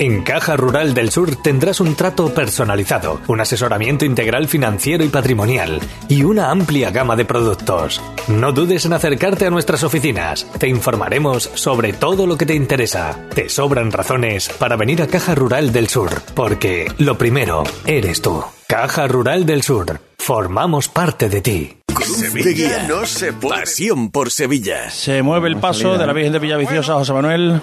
[0.00, 5.78] En Caja Rural del Sur tendrás un trato personalizado, un asesoramiento integral financiero y patrimonial
[6.08, 8.00] y una amplia gama de productos.
[8.26, 10.46] No dudes en acercarte a nuestras oficinas.
[10.58, 13.14] Te informaremos sobre todo lo que te interesa.
[13.34, 18.42] Te sobran razones para venir a Caja Rural del Sur, porque lo primero eres tú.
[18.68, 20.00] Caja Rural del Sur.
[20.16, 21.76] Formamos parte de ti.
[22.02, 23.60] Sevilla no se puede.
[23.60, 24.90] Pasión por Sevilla.
[24.90, 27.60] Se mueve el paso de la Virgen de Villaviciosa, José Manuel.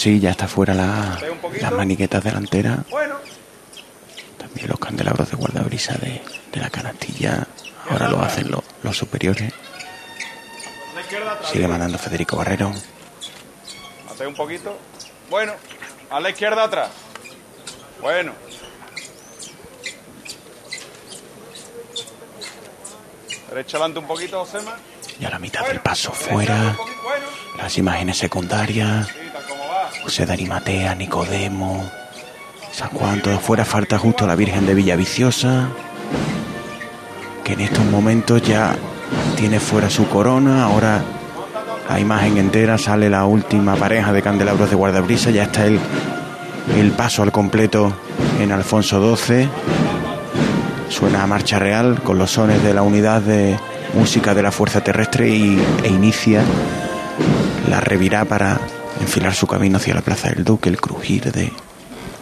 [0.00, 1.20] Sí, ya está fuera la,
[1.60, 2.78] las maniquetas delanteras.
[4.38, 7.46] También los candelabros de guardabrisa de, de la canastilla.
[7.90, 9.52] Ahora lo hacen los, los superiores.
[11.52, 12.72] Sigue mandando Federico Barrero.
[14.10, 14.78] Hace un poquito.
[15.28, 15.52] Bueno,
[16.08, 16.88] a la izquierda atrás.
[18.00, 18.32] Bueno.
[23.50, 24.78] Derecha adelante un poquito, Josema.
[25.20, 26.76] Y a la mitad del paso fuera.
[27.58, 29.08] Las imágenes secundarias.
[30.02, 31.90] José de Arimatea, Nicodemo,
[32.72, 33.66] San Juan, todo fuera.
[33.66, 35.68] Falta justo la Virgen de Villaviciosa,
[37.44, 38.74] que en estos momentos ya
[39.36, 40.64] tiene fuera su corona.
[40.64, 41.02] Ahora
[41.88, 45.30] la imagen entera sale la última pareja de candelabros de guardabrisa.
[45.30, 45.78] Ya está el,
[46.78, 47.92] el paso al completo
[48.40, 49.48] en Alfonso XII.
[50.88, 53.58] Suena a marcha real con los sones de la unidad de
[53.94, 56.42] música de la Fuerza Terrestre y, e inicia
[57.68, 58.58] la revirá para
[59.00, 61.52] enfilar su camino hacia la Plaza del Duque, el crujir de,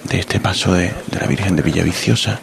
[0.05, 2.41] de este paso de, de la Virgen de Villaviciosa.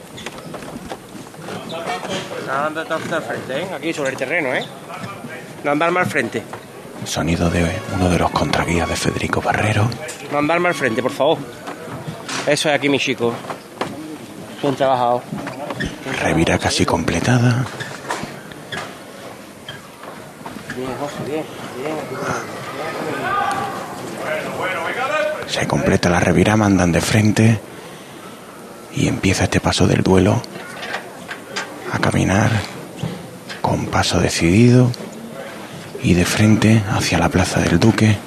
[3.50, 3.68] ¿eh?
[3.76, 4.66] Aquí sobre el terreno, ¿eh?
[5.64, 6.44] No andar mal frente.
[7.06, 9.90] Sonido de uno de los contraguías de Federico Barrero.
[10.32, 11.38] No andar mal frente, por favor.
[12.48, 13.34] Eso es aquí, mi chico.
[14.62, 15.22] Bien trabajado.
[16.22, 17.66] Revira casi completada.
[25.48, 27.60] Se completa la revira, mandan de frente
[28.94, 30.42] y empieza este paso del duelo
[31.94, 32.50] a caminar
[33.62, 34.92] con paso decidido
[36.04, 38.18] y de frente hacia la plaza del Duque.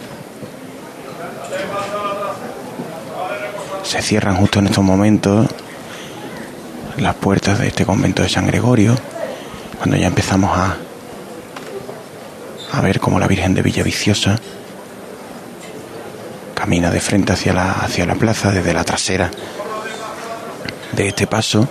[3.83, 5.49] Se cierran justo en estos momentos
[6.97, 8.97] las puertas de este convento de San Gregorio,
[9.79, 10.77] cuando ya empezamos a,
[12.73, 14.39] a ver cómo la Virgen de Villaviciosa
[16.55, 19.31] camina de frente hacia la, hacia la plaza desde la trasera
[20.93, 21.69] de este paso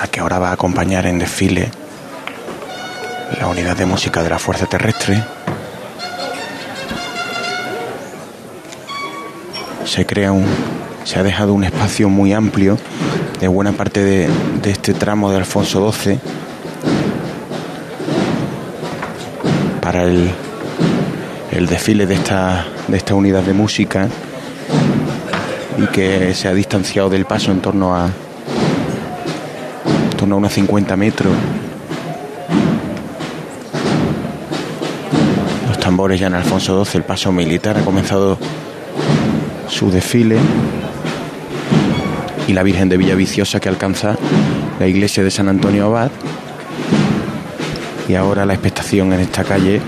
[0.00, 1.70] a que ahora va a acompañar en desfile
[3.40, 5.22] la unidad de música de la Fuerza Terrestre.
[9.84, 10.46] Se crea un.
[11.04, 12.78] se ha dejado un espacio muy amplio
[13.40, 14.28] de buena parte de,
[14.62, 16.20] de este tramo de Alfonso XII
[20.06, 24.08] el, desfile de esta, de esta unidad de música
[25.78, 28.10] y que se ha distanciado del paso en torno a
[30.16, 31.32] torno a unos 50 metros.
[35.68, 38.38] Los tambores ya en Alfonso XII, el paso militar ha comenzado
[39.68, 40.38] su desfile
[42.48, 44.16] y la Virgen de Villaviciosa que alcanza
[44.78, 46.10] la iglesia de San Antonio Abad
[48.08, 49.80] y ahora la expectación en esta calle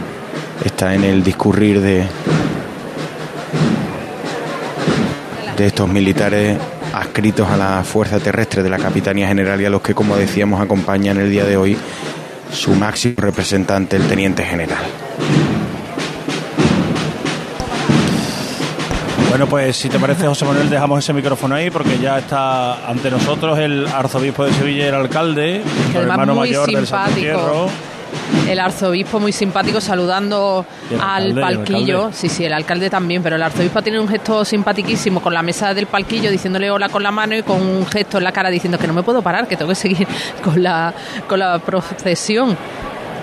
[0.64, 2.06] está en el discurrir de
[5.56, 6.56] de estos militares
[6.94, 10.60] adscritos a la fuerza terrestre de la Capitanía General y a los que, como decíamos,
[10.60, 11.76] acompañan el día de hoy
[12.52, 14.78] su máximo representante, el Teniente General.
[19.28, 23.10] Bueno, pues si te parece, José Manuel, dejamos ese micrófono ahí porque ya está ante
[23.10, 25.62] nosotros el arzobispo de Sevilla y el alcalde,
[25.94, 27.68] el hermano mayor del Santo.
[28.48, 30.64] El arzobispo muy simpático saludando
[31.00, 32.10] al alcalde, palquillo.
[32.12, 35.74] Sí, sí, el alcalde también, pero el arzobispo tiene un gesto simpaticísimo con la mesa
[35.74, 38.78] del palquillo diciéndole hola con la mano y con un gesto en la cara diciendo
[38.78, 40.06] que no me puedo parar, que tengo que seguir
[40.42, 40.92] con la,
[41.28, 42.56] con la procesión.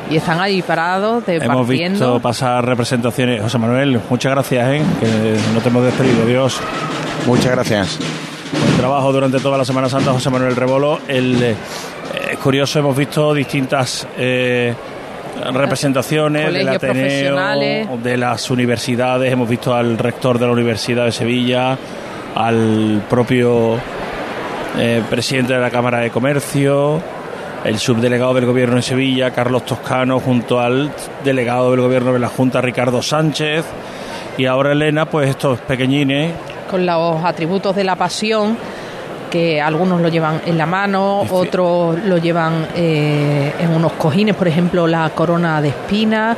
[0.10, 3.42] Y están ahí parados, Hemos visto pasar representaciones.
[3.42, 4.82] José Manuel, muchas gracias, ¿eh?
[5.00, 6.28] que no te hemos despedido.
[6.28, 6.60] Dios.
[7.26, 7.98] Muchas gracias.
[8.52, 11.00] Buen trabajo durante toda la Semana Santa, José Manuel Rebolo.
[11.08, 11.56] El, eh,
[12.32, 14.76] es curioso, hemos visto distintas eh,
[15.54, 16.70] representaciones del.
[16.70, 19.32] Ateneo, de las universidades.
[19.32, 21.78] Hemos visto al rector de la Universidad de Sevilla,
[22.36, 23.78] al propio
[24.78, 27.02] eh, presidente de la Cámara de Comercio,
[27.64, 30.92] el subdelegado del Gobierno en Sevilla, Carlos Toscano, junto al
[31.24, 33.66] delegado del Gobierno de la Junta, Ricardo Sánchez.
[34.38, 36.34] Y ahora Elena, pues estos pequeñines
[36.70, 38.58] con los atributos de la pasión,
[39.36, 44.48] que algunos lo llevan en la mano, otros lo llevan eh, en unos cojines, por
[44.48, 46.38] ejemplo, la corona de espinas.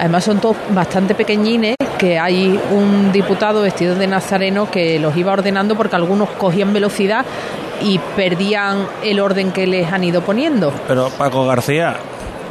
[0.00, 5.32] Además son todos bastante pequeñines que hay un diputado vestido de nazareno que los iba
[5.32, 7.24] ordenando porque algunos cogían velocidad
[7.82, 10.72] y perdían el orden que les han ido poniendo.
[10.88, 11.98] Pero Paco García,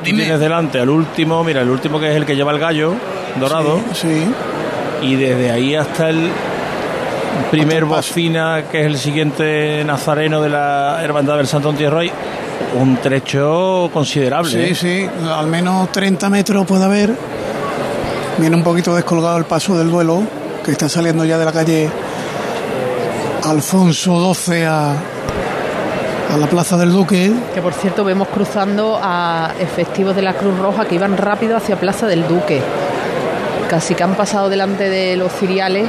[0.01, 2.93] tienes delante al último, mira, el último que es el que lleva el gallo
[3.37, 3.81] dorado.
[3.93, 4.23] Sí.
[5.01, 6.31] Y desde ahí hasta el
[7.51, 12.11] primer bocina, que es el siguiente nazareno de la Hermandad del Santo Entierro, hay
[12.79, 14.51] un trecho considerable.
[14.51, 15.09] Sí, ¿eh?
[15.09, 17.15] sí, al menos 30 metros puede haber.
[18.37, 20.21] Viene un poquito descolgado el paso del duelo,
[20.63, 21.89] que está saliendo ya de la calle
[23.43, 27.31] Alfonso XII a, a la Plaza del Duque.
[27.53, 31.77] Que por cierto vemos cruzando a efectivos de la Cruz Roja que iban rápido hacia
[31.77, 32.61] Plaza del Duque.
[33.69, 35.87] Casi que han pasado delante de los ciriales.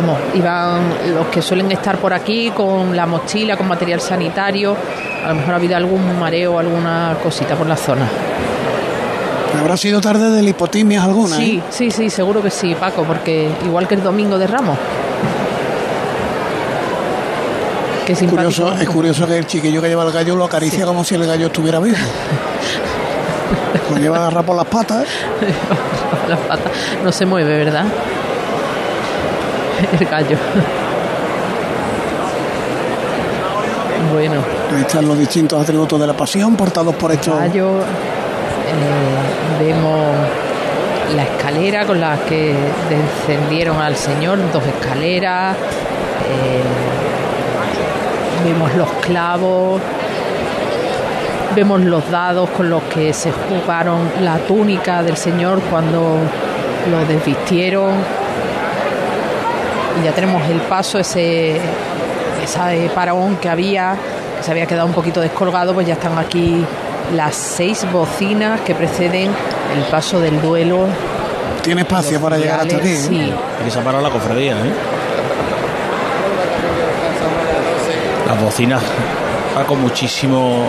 [0.00, 4.74] Vamos, iban los que suelen estar por aquí con la mochila, con material sanitario.
[5.22, 8.08] A lo mejor ha habido algún mareo, alguna cosita por la zona.
[9.60, 11.36] Habrá sido tarde de lipotimias alguna.
[11.36, 11.62] Sí, ¿eh?
[11.68, 14.78] sí, sí, seguro que sí, Paco, porque igual que el domingo de Ramos.
[18.06, 21.04] Qué Es curioso, es curioso que el chiquillo que lleva el gallo lo acaricia como
[21.04, 21.98] si el gallo estuviera vivo.
[23.90, 25.06] lo lleva agarrado por las patas.
[26.26, 26.72] Las patas.
[27.04, 27.84] No se mueve, ¿verdad?
[30.00, 30.36] El gallo.
[34.12, 34.42] Bueno,
[34.74, 37.36] Ahí están los distintos atributos de la pasión portados por estos.
[37.38, 37.78] gallo.
[37.80, 37.82] eh,
[39.60, 40.14] vemos
[41.14, 42.54] la escalera con la que
[42.88, 45.56] descendieron al Señor, dos escaleras.
[45.56, 46.62] eh,
[48.44, 49.80] vemos los clavos.
[51.54, 56.18] Vemos los dados con los que se jugaron la túnica del Señor cuando
[56.90, 57.90] lo desvistieron.
[60.00, 61.56] Y ya tenemos el paso, ese,
[62.42, 63.94] ese paraón que había,
[64.38, 66.64] que se había quedado un poquito descolgado, pues ya están aquí
[67.14, 69.30] las seis bocinas que preceden
[69.76, 70.86] el paso del duelo.
[71.62, 72.88] Tiene espacio para llegar hasta aquí.
[72.88, 72.96] ¿eh?
[72.96, 74.72] Sí, Aquí se ha parado la cofradía, ¿eh?
[78.26, 78.82] Las bocinas,
[79.54, 80.64] Paco, muchísimo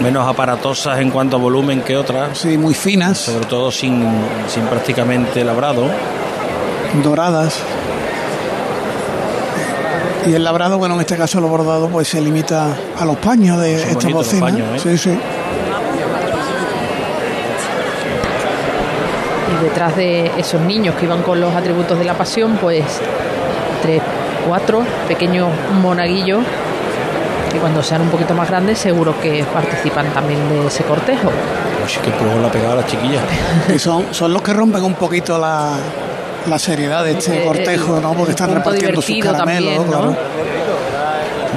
[0.00, 2.38] menos aparatosas en cuanto a volumen que otras.
[2.38, 4.04] Sí, muy finas, Sobre todo sin,
[4.48, 5.88] sin prácticamente labrado.
[7.02, 7.60] doradas.
[10.26, 13.60] Y el labrado, bueno, en este caso lo bordado, pues se limita a los paños
[13.60, 14.50] de Son bocinas.
[14.52, 14.78] paños, ¿eh?
[14.96, 15.18] Sí, sí.
[19.48, 22.84] y detrás de esos niños que iban con los atributos de la pasión, pues
[23.82, 24.02] tres,
[24.46, 25.48] cuatro pequeños
[25.80, 26.40] monaguillos
[27.50, 31.28] que cuando sean un poquito más grandes seguro que participan también de ese cortejo.
[31.28, 33.22] Uy, que pruebo la pegada a las chiquillas.
[33.74, 35.76] Y son, son los que rompen un poquito la,
[36.48, 38.12] la seriedad de este Eh, cortejo, el- ¿no?
[38.14, 39.36] Porque están repartiendo sus caramelos,
[39.74, 39.84] también, ¿no?
[39.84, 40.16] claro.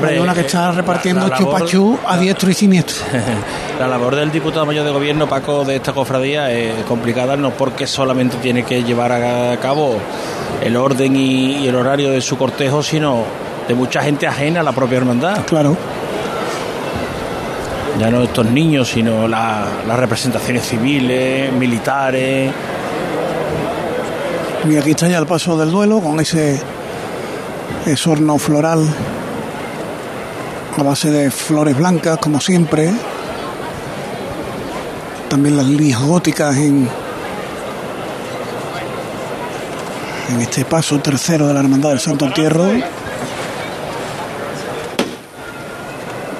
[0.08, 2.96] Hay una que está repartiendo la- la labor- chupachú a diestro y siniestro.
[3.80, 7.88] La labor del diputado mayor de gobierno, Paco, de esta cofradía es complicada, no porque
[7.88, 9.98] solamente tiene que llevar a cabo
[10.64, 13.24] el orden y, y el horario de su cortejo, sino
[13.68, 15.46] de mucha gente ajena a la propia hermandad.
[15.48, 15.76] Claro.
[18.00, 22.52] Ya no estos niños, sino la- las representaciones civiles, militares.
[24.70, 26.62] Y aquí está ya el paso del duelo con ese,
[28.06, 28.86] horno floral
[30.78, 32.92] a base de flores blancas, como siempre.
[35.30, 36.88] También las líneas góticas en,
[40.30, 42.70] en este paso tercero de la Hermandad del Santo Entierro.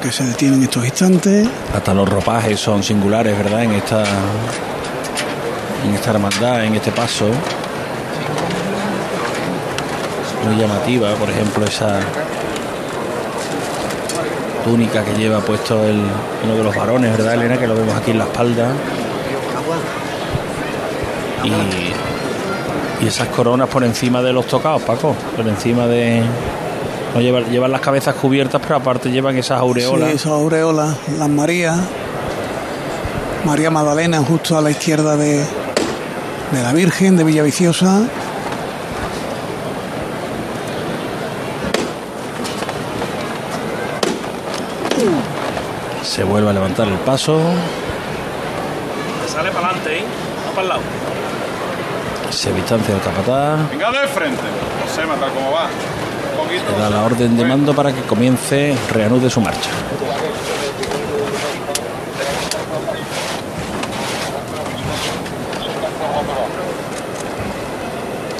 [0.02, 1.48] Que se detiene en estos instantes.
[1.76, 3.64] Hasta los ropajes son singulares, ¿verdad?
[3.64, 4.04] En esta,
[5.88, 7.32] en esta hermandad, en este paso.
[10.46, 12.00] Muy llamativa, por ejemplo, esa
[14.64, 16.02] túnica que lleva puesto el,
[16.44, 17.58] uno de los varones, ¿verdad, Elena?
[17.58, 18.70] Que lo vemos aquí en la espalda.
[21.44, 25.16] Y, y esas coronas por encima de los tocados, Paco.
[25.36, 26.24] Por encima de.
[27.14, 30.10] No llevan, las cabezas cubiertas, pero aparte llevan esas aureolas.
[30.10, 31.78] Sí, esas aureolas, las Marías.
[33.44, 38.04] María Magdalena justo a la izquierda de, de la Virgen de Villaviciosa.
[46.04, 47.40] Se vuelve a levantar el paso.
[49.28, 50.04] Sale para adelante, ¿eh?
[50.46, 50.82] No para el lado.
[52.32, 53.70] Se distancia el capataz.
[53.70, 54.42] Venga de frente.
[54.42, 55.66] No sé, matar cómo va.
[55.66, 56.72] Un poquito.
[56.72, 59.70] Le da la orden de mando para que comience, reanude su marcha.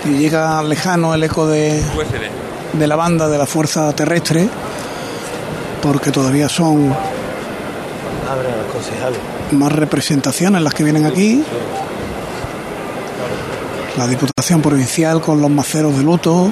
[0.06, 1.82] Y llega lejano el eco de,
[2.74, 4.50] de la banda de la Fuerza Terrestre,
[5.82, 6.94] porque todavía son
[9.52, 11.44] más representaciones las que vienen aquí.
[13.98, 16.52] La Diputación Provincial con los maceros de luto.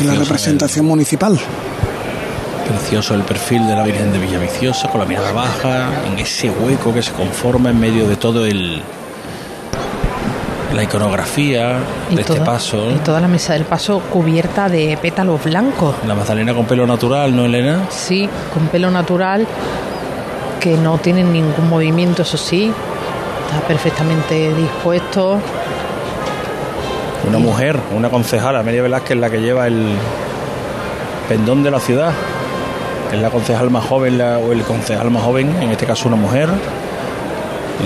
[0.00, 1.38] Y la representación municipal.
[2.68, 6.94] Precioso el perfil de la Virgen de Villaviciosa con la mirada baja, en ese hueco
[6.94, 8.82] que se conforma en medio de todo el,
[10.74, 11.78] la iconografía
[12.10, 12.90] de este paso.
[12.90, 15.94] Y toda la mesa del paso cubierta de pétalos blancos.
[16.06, 17.86] La Magdalena con pelo natural, ¿no, Elena?
[17.90, 19.46] Sí, con pelo natural,
[20.60, 22.72] que no tiene ningún movimiento, eso sí.
[23.46, 25.40] Está perfectamente dispuesto.
[27.28, 29.94] Una mujer, una concejala, María Velázquez, la que lleva el
[31.28, 32.12] pendón de la ciudad.
[33.12, 36.48] Es la concejal más joven o el concejal más joven, en este caso una mujer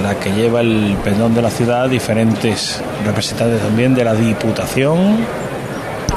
[0.03, 5.19] la que lleva el pendón de la ciudad, diferentes representantes también de la Diputación.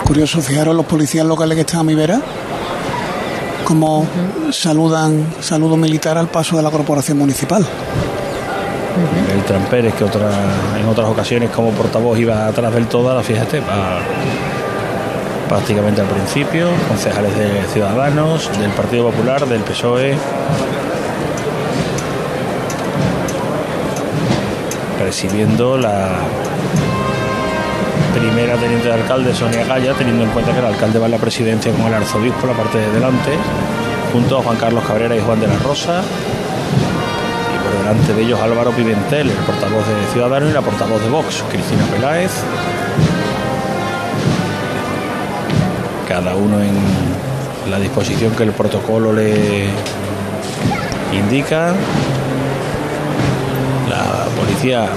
[0.06, 2.22] Curioso, fijaros los policías locales que están a mi vera,
[3.64, 4.08] como
[4.52, 7.66] saludan, saludo militar al paso de la corporación municipal.
[9.32, 10.32] El Tramperes, que otra,
[10.80, 14.00] en otras ocasiones como portavoz iba atrás del todo, fíjate, va
[15.48, 20.18] prácticamente al principio, concejales de Ciudadanos, del Partido Popular, del PSOE,
[25.08, 26.18] recibiendo la
[28.14, 31.18] primera teniente de alcalde Sonia Gaya, teniendo en cuenta que el alcalde va en la
[31.18, 33.32] presidencia con el arzobispo, la parte de delante,
[34.12, 36.02] junto a Juan Carlos Cabrera y Juan de la Rosa.
[37.56, 41.10] Y por delante de ellos Álvaro Pimentel, el portavoz de Ciudadanos y la portavoz de
[41.10, 42.32] Vox, Cristina Peláez.
[46.06, 46.76] Cada uno en
[47.72, 49.70] la disposición que el protocolo le
[51.14, 51.74] indica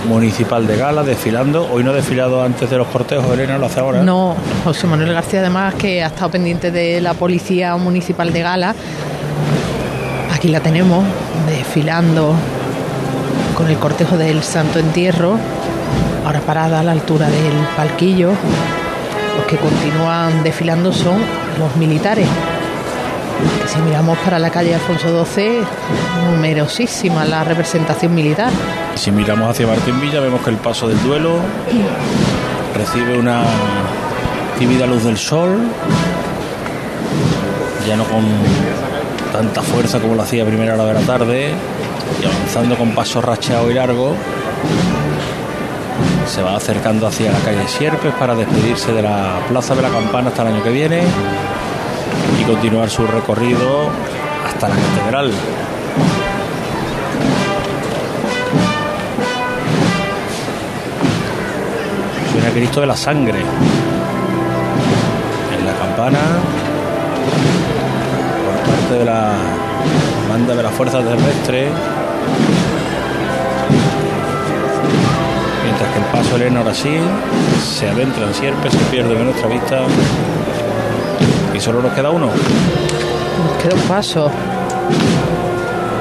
[0.09, 1.69] Municipal de Gala desfilando.
[1.71, 4.03] Hoy no ha desfilado antes de los cortejos, Elena, lo hace ahora.
[4.03, 8.75] No, José Manuel García además que ha estado pendiente de la Policía Municipal de Gala.
[10.35, 11.05] Aquí la tenemos
[11.47, 12.35] desfilando
[13.55, 15.37] con el cortejo del Santo Entierro,
[16.25, 18.31] ahora parada a la altura del palquillo.
[19.37, 21.19] Los que continúan desfilando son
[21.59, 22.27] los militares.
[23.67, 25.61] Si miramos para la calle Alfonso XII,
[26.31, 28.51] numerosísima la representación militar.
[28.95, 31.37] Si miramos hacia Martín Villa, vemos que el paso del duelo
[32.77, 33.43] recibe una
[34.59, 35.59] tímida luz del sol,
[37.87, 38.25] ya no con
[39.33, 41.55] tanta fuerza como lo hacía a primera hora de la tarde,
[42.21, 44.17] y avanzando con paso racheado y largo,
[46.27, 50.29] se va acercando hacia la calle Sierpes para despedirse de la Plaza de la Campana
[50.29, 51.03] hasta el año que viene
[52.51, 53.91] continuar su recorrido
[54.45, 55.31] hasta la catedral.
[62.33, 63.39] Suena Cristo de la sangre.
[65.57, 66.19] En la campana,
[68.45, 69.33] por parte de la
[70.29, 71.71] banda de las fuerzas terrestres.
[75.63, 76.99] Mientras que el paso Elena ahora sí
[77.63, 79.83] se adentra en Sierpe, se pierde de nuestra vista
[81.61, 82.27] solo nos queda uno.
[82.27, 84.31] Nos queda un paso.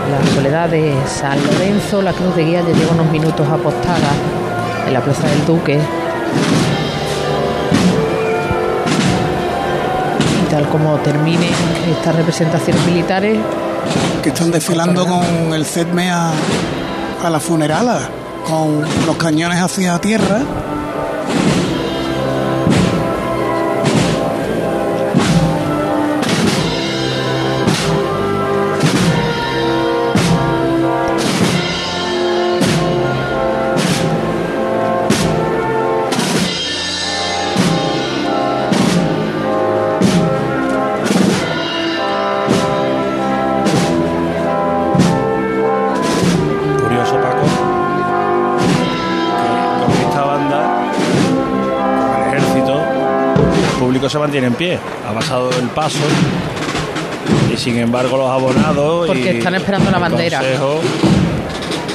[0.10, 4.12] La soledad de San Lorenzo, la cruz de guía ya lleva unos minutos apostada
[4.88, 5.80] en la plaza del Duque.
[10.42, 11.51] Y tal como terminen
[11.92, 13.38] estas representaciones militares.
[14.24, 16.32] Que están desfilando con el CEDME a,
[17.24, 18.00] a la funerala,
[18.48, 20.42] con los cañones hacia tierra
[54.10, 54.80] se mantiene en pie.
[55.08, 56.00] Ha pasado el paso
[57.54, 60.42] y sin embargo los abonados porque están esperando la bandera.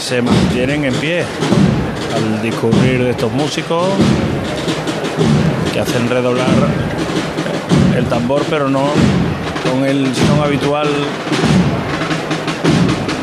[0.00, 1.24] se mantienen en pie
[2.14, 3.88] al descubrir de estos músicos
[5.72, 6.46] que hacen redoblar
[7.96, 8.90] el tambor pero no
[9.68, 10.88] con el son habitual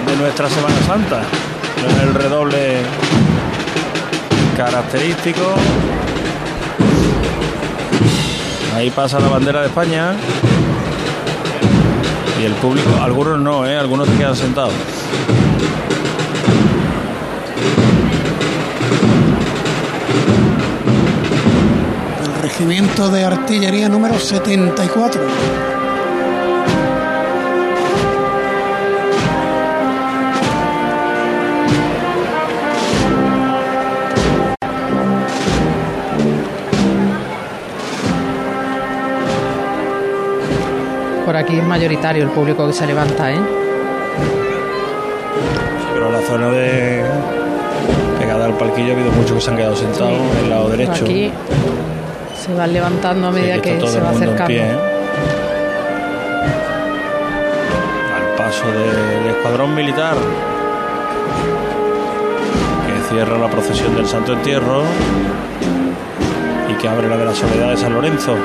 [0.06, 1.22] de nuestra Semana Santa.
[2.04, 2.78] El redoble
[4.58, 5.56] característico
[8.76, 10.16] Ahí pasa la bandera de España.
[12.40, 13.78] Y el público, algunos no, ¿eh?
[13.78, 14.74] algunos se quedan sentados.
[22.24, 25.22] El regimiento de artillería número 74.
[41.42, 43.40] Aquí es mayoritario el público que se levanta, ¿eh?
[45.94, 47.04] pero la zona de
[48.20, 51.04] pegada al palquillo ha habido muchos que se han quedado sentados en el lado derecho.
[51.06, 51.32] Aquí
[52.40, 54.46] se van levantando a medida Sí, que se va acercando.
[54.48, 54.78] pie, ¿eh?
[58.16, 60.16] Al paso del escuadrón militar
[62.88, 64.84] que cierra la procesión del Santo Entierro
[66.70, 68.36] y que abre la de la Soledad de San Lorenzo.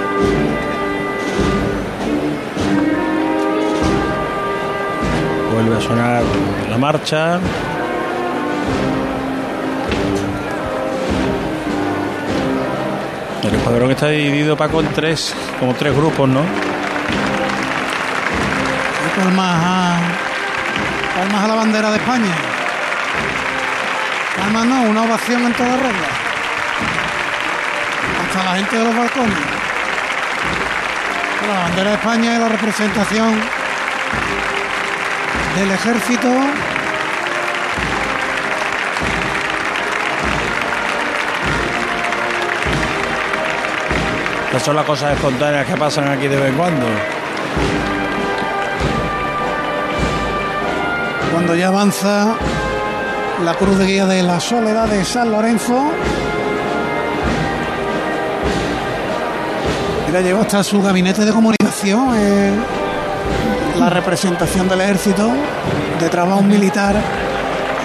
[5.56, 6.22] Vuelve a sonar
[6.68, 7.40] la marcha.
[13.42, 16.42] El escuadrón está dividido, Paco, en tres, como tres grupos, ¿no?
[16.42, 16.44] Y
[19.18, 19.96] palmas a,
[21.42, 22.34] a la bandera de España.
[24.36, 26.08] Palmas no, una ovación en toda regla.
[28.28, 29.38] Hasta la gente de los balcones.
[31.48, 33.55] La bandera de España y la representación
[35.56, 36.28] del ejército.
[44.46, 46.86] Estas son las cosas espontáneas que pasan aquí de vez en cuando.
[51.32, 52.34] Cuando ya avanza
[53.42, 55.90] la cruz de guía de la soledad de San Lorenzo.
[60.06, 62.52] Mira, llegó hasta su gabinete de comunicación, eh,
[63.78, 65.30] la representación del ejército,
[66.00, 66.94] detrás va un militar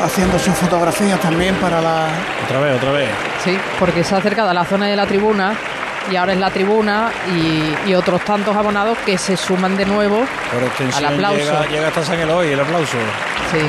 [0.03, 2.07] haciendo sus fotografías también para la...
[2.45, 3.09] Otra vez, otra vez.
[3.43, 5.53] Sí, porque se ha acercado a la zona de la tribuna
[6.11, 10.25] y ahora es la tribuna y, y otros tantos abonados que se suman de nuevo
[10.51, 11.37] Por extensión al aplauso.
[11.37, 12.97] Llega, llega hasta San Eloy el aplauso.
[13.51, 13.59] Sí.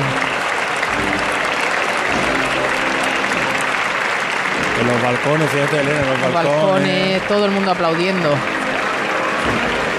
[4.81, 6.61] En los balcones, fíjate, Elena, en los Los balcones.
[6.63, 8.29] balcones, todo el mundo aplaudiendo.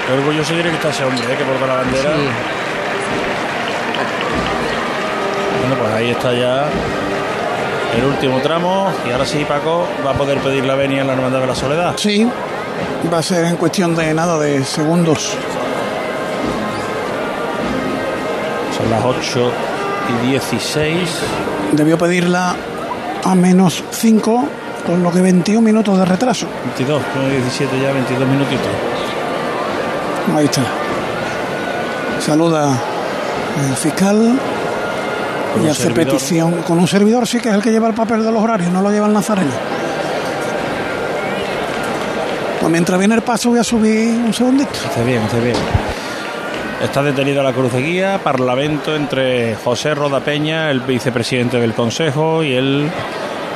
[0.06, 1.36] Qué orgulloso tiene que estar ese hombre, ¿eh?
[1.36, 2.10] que porta la bandera.
[2.14, 2.28] Sí.
[5.60, 6.66] Bueno, pues ahí está ya
[7.96, 8.92] el último tramo.
[9.08, 11.54] Y ahora sí, Paco va a poder pedir la venia en la Hermandad de la
[11.54, 11.94] Soledad.
[11.96, 12.28] Sí,
[13.12, 15.34] va a ser en cuestión de nada, de segundos.
[18.76, 19.52] Son las 8
[20.22, 21.08] y 16.
[21.72, 22.54] Debió pedirla
[23.24, 24.48] a menos 5,
[24.86, 26.46] con lo que 21 minutos de retraso.
[26.76, 28.68] 22, no, 17 ya, 22 minutitos.
[30.32, 30.62] Ahí está.
[32.20, 32.80] Saluda
[33.68, 34.38] el fiscal
[35.62, 36.12] y hace servidor.
[36.12, 38.72] petición con un servidor, sí que es el que lleva el papel de los horarios,
[38.72, 39.52] no lo lleva el Nazareno.
[42.60, 44.70] Pues mientras viene el paso voy a subir un segundito.
[44.88, 45.56] Hace bien, hace bien.
[46.82, 52.42] Está detenida la cruz de guía, parlamento entre José Roda Peña, el vicepresidente del Consejo,
[52.42, 52.90] y el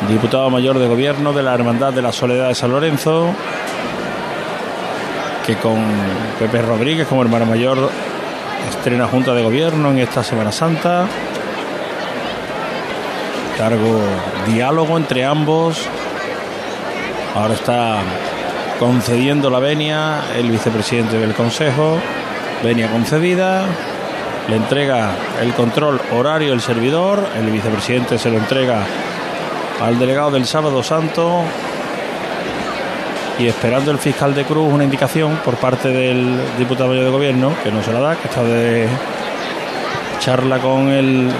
[0.09, 3.35] diputado mayor de gobierno de la Hermandad de la Soledad de San Lorenzo,
[5.48, 5.82] que con
[6.38, 7.90] Pepe Rodríguez como hermano mayor
[8.68, 11.06] estrena Junta de Gobierno en esta Semana Santa.
[13.56, 13.98] Cargo
[14.46, 15.88] diálogo entre ambos.
[17.34, 18.00] Ahora está
[18.78, 21.98] concediendo la venia el vicepresidente del Consejo.
[22.62, 23.64] Venia concedida.
[24.50, 27.26] Le entrega el control horario el servidor.
[27.38, 28.84] El vicepresidente se lo entrega
[29.80, 31.42] al delegado del Sábado Santo.
[33.38, 37.70] Y esperando el fiscal de Cruz una indicación por parte del diputado de gobierno, que
[37.70, 38.88] no se la da, que está de
[40.18, 41.31] charla con el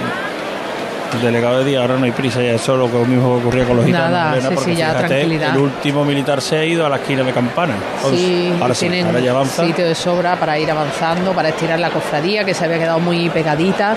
[1.21, 1.81] delegado de día.
[1.81, 4.11] Ahora no hay prisa, ya eso es lo que mismo ocurría con los gitanos.
[4.11, 5.55] Nada, Elena, sí, porque sí, ya, fíjate, tranquilidad.
[5.55, 7.73] El último militar se ha ido a la esquina de Campana.
[8.09, 9.65] Sí, ahora sí, tienen ahora ya avanza.
[9.65, 13.29] sitio de sobra para ir avanzando, para estirar la cofradía que se había quedado muy
[13.29, 13.95] pegadita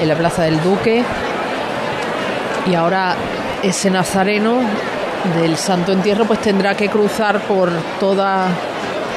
[0.00, 1.02] en la Plaza del Duque.
[2.66, 3.14] Y ahora
[3.62, 4.60] ese nazareno
[5.36, 8.48] del Santo Entierro pues tendrá que cruzar por toda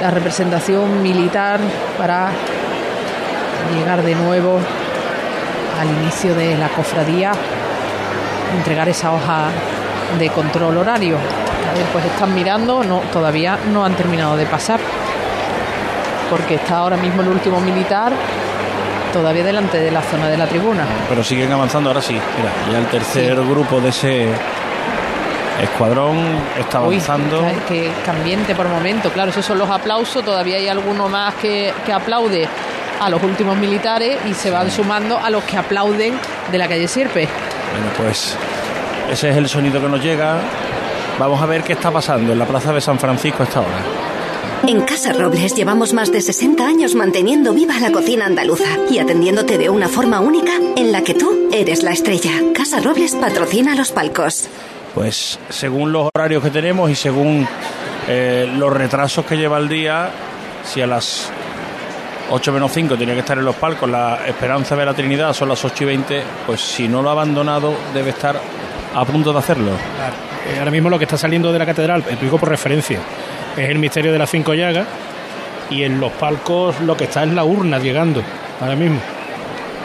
[0.02, 1.60] la representación militar
[1.98, 2.30] para
[3.76, 4.60] llegar de nuevo
[5.80, 7.32] al inicio de la cofradía,
[8.58, 9.50] entregar esa hoja
[10.20, 11.18] de control horario.
[11.18, 14.80] A ver, pues están mirando, no, todavía no han terminado de pasar,
[16.30, 18.14] porque está ahora mismo el último militar
[19.12, 20.86] todavía delante de la zona de la tribuna.
[21.08, 22.14] Pero siguen avanzando ahora sí.
[22.14, 24.28] Mira, ya el tercer grupo de ese
[25.62, 26.18] escuadrón
[26.60, 27.46] está Uy, avanzando.
[27.68, 29.10] que, que cambiente por momento.
[29.12, 30.24] Claro, esos son los aplausos.
[30.24, 32.48] Todavía hay alguno más que, que aplaude
[33.00, 36.14] a los últimos militares y se van sumando a los que aplauden
[36.52, 37.28] de la calle Sierpe.
[37.72, 38.36] Bueno, pues
[39.12, 40.38] ese es el sonido que nos llega.
[41.20, 43.80] Vamos a ver qué está pasando en la plaza de San Francisco a esta hora.
[44.68, 49.58] En Casa Robles llevamos más de 60 años manteniendo viva la cocina andaluza y atendiéndote
[49.60, 52.32] de una forma única en la que tú eres la estrella.
[52.56, 54.50] Casa Robles patrocina los palcos.
[54.96, 57.46] Pues según los horarios que tenemos y según
[58.08, 60.10] eh, los retrasos que lleva el día,
[60.64, 61.30] si a las
[62.32, 65.50] 8 menos 5 tenía que estar en los palcos, la esperanza de la Trinidad son
[65.50, 68.40] las 8 y 20, pues si no lo ha abandonado debe estar
[68.96, 69.72] a punto de hacerlo.
[69.72, 73.00] Eh, ahora mismo lo que está saliendo de la catedral, explico por referencia,
[73.58, 74.88] es el misterio de las cinco llagas
[75.70, 78.24] y en los palcos lo que está es la urna llegando
[78.62, 79.02] ahora mismo.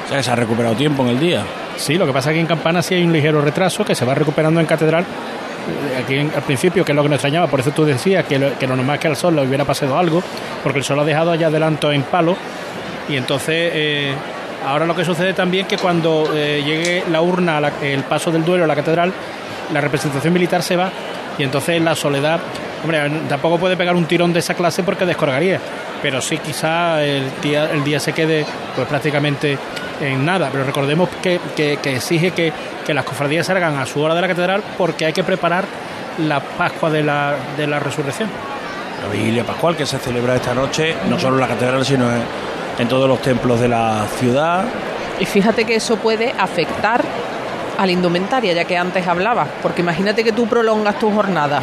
[0.07, 1.45] O sea, se ha recuperado tiempo en el día.
[1.81, 4.05] Sí, lo que pasa es que en Campana sí hay un ligero retraso que se
[4.05, 5.03] va recuperando en catedral.
[5.99, 8.59] Aquí al principio, que es lo que nos extrañaba, por eso tú decías que lo,
[8.59, 10.23] que normal es que al sol le hubiera pasado algo,
[10.63, 12.37] porque el sol ha dejado allá adelanto en palo.
[13.09, 14.13] Y entonces, eh,
[14.67, 18.65] ahora lo que sucede también que cuando eh, llegue la urna, el paso del duelo
[18.65, 19.11] a la catedral,
[19.73, 20.91] la representación militar se va
[21.39, 22.41] y entonces la soledad,
[22.83, 25.59] hombre, tampoco puede pegar un tirón de esa clase porque descolgaría,
[26.03, 28.45] pero sí quizá el día, el día se quede
[28.77, 29.57] pues prácticamente
[30.01, 32.53] en nada, pero recordemos que, que- que exige que,
[32.87, 35.65] que las cofradías salgan a su hora de la catedral porque hay que preparar
[36.19, 38.29] la Pascua de la, de la Resurrección.
[39.03, 42.23] La vigilia pascual que se celebra esta noche, no solo en la catedral, sino en,
[42.79, 44.65] en todos los templos de la ciudad.
[45.19, 47.03] Y fíjate que eso puede afectar
[47.79, 51.63] a la indumentaria, ya que antes hablaba, porque imagínate que tú prolongas tu jornada.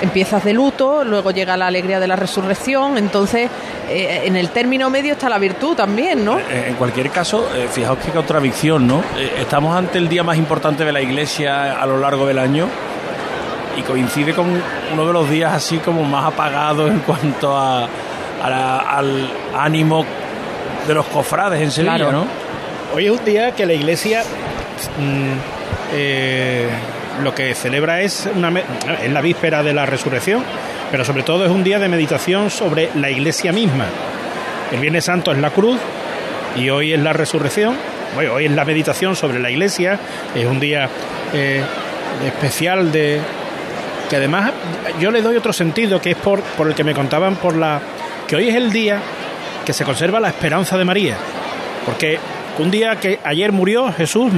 [0.00, 3.50] Empiezas de luto, luego llega la alegría de la resurrección, entonces
[3.88, 6.38] eh, en el término medio está la virtud también, ¿no?
[6.38, 9.02] Eh, En cualquier caso, eh, fijaos qué contradicción, ¿no?
[9.16, 12.66] Eh, Estamos ante el día más importante de la iglesia a lo largo del año
[13.76, 14.46] y coincide con
[14.92, 17.84] uno de los días así como más apagados en cuanto a,
[18.42, 20.04] a la- al ánimo
[20.86, 22.12] de los cofrades en Sevilla, Claro.
[22.12, 22.26] ¿no?
[22.94, 24.22] Hoy es un día que la iglesia
[24.98, 25.32] mm,
[25.92, 26.68] eh,
[27.22, 28.62] lo que celebra es, una, me-
[29.02, 30.44] es la víspera de la resurrección,
[30.90, 33.86] pero sobre todo es un día de meditación sobre la iglesia misma.
[34.72, 35.78] El Viernes Santo es la cruz
[36.56, 37.76] y hoy es la resurrección.
[38.14, 39.98] Bueno, hoy es la meditación sobre la iglesia,
[40.34, 40.88] es un día
[41.32, 41.62] eh,
[42.24, 43.20] especial de
[44.08, 44.52] que además
[45.00, 47.80] yo le doy otro sentido que es por, por el que me contaban por la
[48.28, 49.00] que hoy es el día
[49.64, 51.16] que se conserva la esperanza de María
[51.84, 52.18] porque
[52.58, 54.32] un día que ayer murió Jesús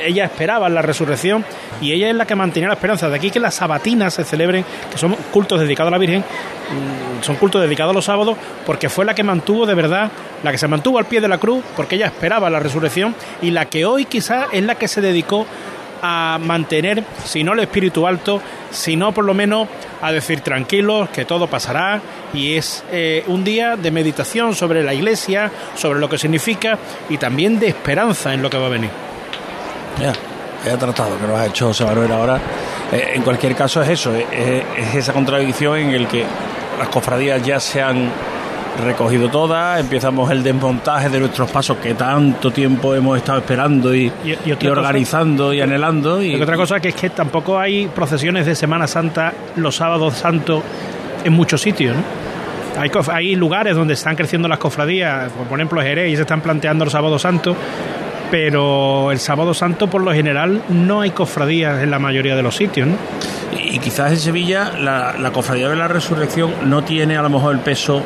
[0.00, 1.44] ella esperaba la resurrección
[1.80, 4.64] y ella es la que mantenía la esperanza de aquí que las sabatinas se celebren
[4.90, 8.88] que son cultos dedicados a la Virgen mm, son cultos dedicados a los sábados porque
[8.88, 10.10] fue la que mantuvo de verdad
[10.42, 13.50] la que se mantuvo al pie de la cruz porque ella esperaba la resurrección y
[13.50, 15.46] la que hoy quizás es la que se dedicó
[16.02, 19.68] a mantener, si no el espíritu alto, sino por lo menos
[20.02, 22.02] a decir tranquilos, que todo pasará,
[22.34, 26.76] y es eh, un día de meditación sobre la iglesia, sobre lo que significa,
[27.08, 29.11] y también de esperanza en lo que va a venir.
[30.00, 30.12] Ya,
[30.64, 32.38] ya tratado que nos ha hecho José Manuel ahora.
[32.92, 34.24] Eh, en cualquier caso es eso, es,
[34.76, 36.24] es esa contradicción en el que
[36.78, 38.08] las cofradías ya se han
[38.84, 44.10] recogido todas, empezamos el desmontaje de nuestros pasos que tanto tiempo hemos estado esperando y,
[44.24, 46.22] Y- y y otra cosa- organizando y anhelando.
[46.22, 50.14] Y, Y otra cosa que es que tampoco hay procesiones de Semana Santa los sábados
[50.14, 50.62] santos
[51.22, 52.02] en muchos sitios, ¿no?
[52.80, 56.86] Hay, hay lugares donde están creciendo las cofradías, por ejemplo Jerez, y se están planteando
[56.86, 57.54] los sábados santos,
[58.32, 62.56] pero el sábado santo por lo general no hay cofradías en la mayoría de los
[62.56, 62.96] sitios, ¿no?
[63.62, 67.52] y quizás en Sevilla la, la cofradía de la resurrección no tiene a lo mejor
[67.54, 68.02] el peso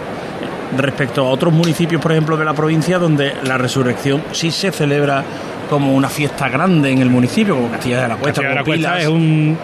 [0.76, 5.22] respecto a otros municipios, por ejemplo, de la provincia, donde la resurrección sí se celebra
[5.70, 8.64] como una fiesta grande en el municipio, como Castilla de la Cuesta, Castilla de la
[8.64, 9.56] Cuesta es un-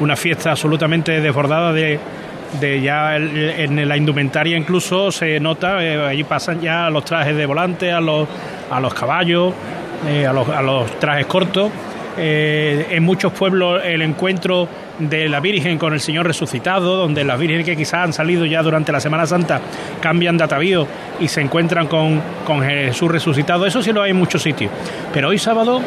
[0.00, 1.98] una fiesta absolutamente desbordada de,
[2.60, 7.34] de ya el- en la indumentaria incluso se nota, eh, allí pasan ya los trajes
[7.34, 8.28] de volante, a los,
[8.70, 9.54] a los caballos,
[10.06, 11.70] eh, a, los, a los trajes cortos.
[12.18, 17.38] Eh, en muchos pueblos el encuentro de la Virgen con el Señor resucitado, donde las
[17.38, 19.60] vírgenes que quizás han salido ya durante la Semana Santa
[20.00, 20.86] cambian de atavío
[21.20, 24.72] y se encuentran con, con Jesús resucitado, eso sí lo hay en muchos sitios.
[25.12, 25.80] Pero hoy sábado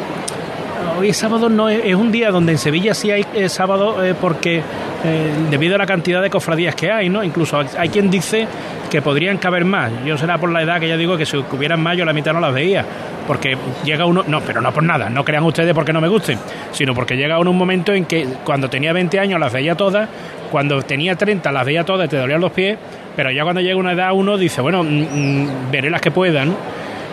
[0.96, 4.04] Hoy es sábado no es, es un día donde en Sevilla sí hay eh, sábado
[4.04, 7.24] eh, porque eh, debido a la cantidad de cofradías que hay, ¿no?
[7.24, 8.46] Incluso hay, quien dice
[8.90, 9.90] que podrían caber más.
[10.04, 12.32] Yo será por la edad que ya digo que si hubieran más yo la mitad
[12.32, 12.84] no las veía.
[13.26, 16.38] Porque llega uno, no, pero no por nada, no crean ustedes porque no me gusten,
[16.72, 20.08] sino porque llega uno un momento en que cuando tenía 20 años las veía todas,
[20.52, 22.78] cuando tenía 30 las veía todas, te dolían los pies,
[23.16, 26.54] pero ya cuando llega una edad uno dice, bueno, mm, mm, veré las que puedan.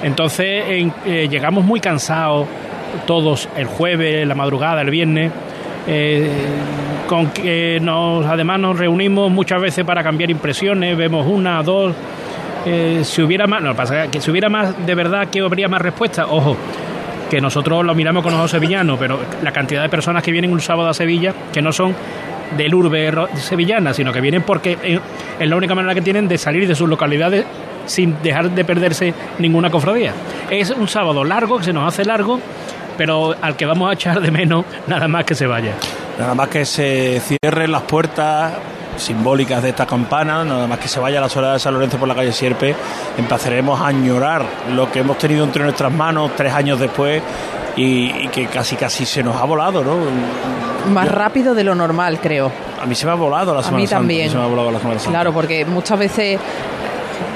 [0.04, 2.46] Entonces en- eh, llegamos muy cansados
[3.06, 5.32] todos el jueves, la madrugada, el viernes.
[5.88, 6.30] eh,
[7.08, 11.94] con que nos, además nos reunimos muchas veces para cambiar impresiones, vemos una, dos.
[12.66, 15.82] eh, si hubiera más, no pasa que si hubiera más de verdad que habría más
[15.82, 16.56] respuestas, ojo,
[17.30, 20.62] que nosotros lo miramos con ojos sevillanos, pero la cantidad de personas que vienen un
[20.62, 21.96] sábado a Sevilla, que no son
[22.58, 25.00] del urbe sevillana, sino que vienen porque eh,
[25.40, 27.46] es la única manera que tienen de salir de sus localidades
[27.86, 30.14] sin dejar de perderse ninguna cofradía.
[30.50, 32.40] Es un sábado largo, que se nos hace largo,
[32.98, 35.74] pero al que vamos a echar de menos nada más que se vaya.
[36.20, 38.54] Nada más que se cierren las puertas,
[38.98, 41.98] simbólicas de esta campana, nada más que se vaya a la soledad de San Lorenzo
[41.98, 42.76] por la calle Sierpe,
[43.18, 47.22] empezaremos a añorar lo que hemos tenido entre nuestras manos tres años después
[47.76, 49.98] y, que casi casi se nos ha volado, ¿no?
[50.92, 52.52] Más rápido de lo normal, creo.
[52.82, 54.30] A mí se me ha volado la Semana a mí también.
[54.30, 56.40] Se me ha volado la Semana Claro, porque muchas veces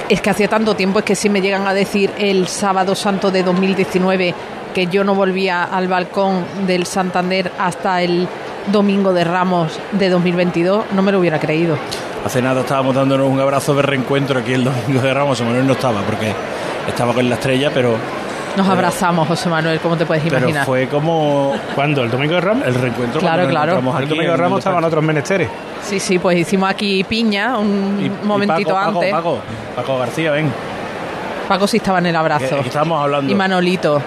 [0.10, 3.32] es que hacía tanto tiempo es que si me llegan a decir el sábado santo
[3.32, 4.36] de 2019
[4.76, 8.28] que yo no volvía al balcón del Santander hasta el
[8.72, 11.78] domingo de Ramos de 2022, no me lo hubiera creído.
[12.26, 15.74] Hace nada estábamos dándonos un abrazo de reencuentro aquí el domingo de Ramos, Manuel no
[15.74, 16.34] estaba porque
[16.88, 17.96] estaba con la estrella, pero
[18.58, 20.52] nos abrazamos, José Manuel, como te puedes imaginar.
[20.52, 21.54] Pero fue como...
[21.74, 22.04] ¿Cuándo?
[22.04, 22.68] ¿El Domingo de Ramos?
[22.68, 23.20] El reencuentro.
[23.20, 23.78] Claro, claro.
[24.00, 25.50] El Domingo de Ramos estaban otros menesteres.
[25.84, 29.12] Sí, sí, pues hicimos aquí piña un momentito antes.
[29.12, 29.40] Paco,
[29.76, 30.52] Paco, García, ven.
[31.48, 32.58] Paco sí estaba en el abrazo.
[32.58, 33.32] estábamos hablando.
[33.32, 34.02] Y Manolito.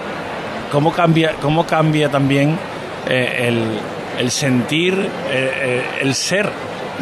[0.71, 2.57] ¿Cómo cambia, cómo cambia también
[3.07, 3.51] eh,
[4.19, 6.51] el, sentir, eh, eh, el ser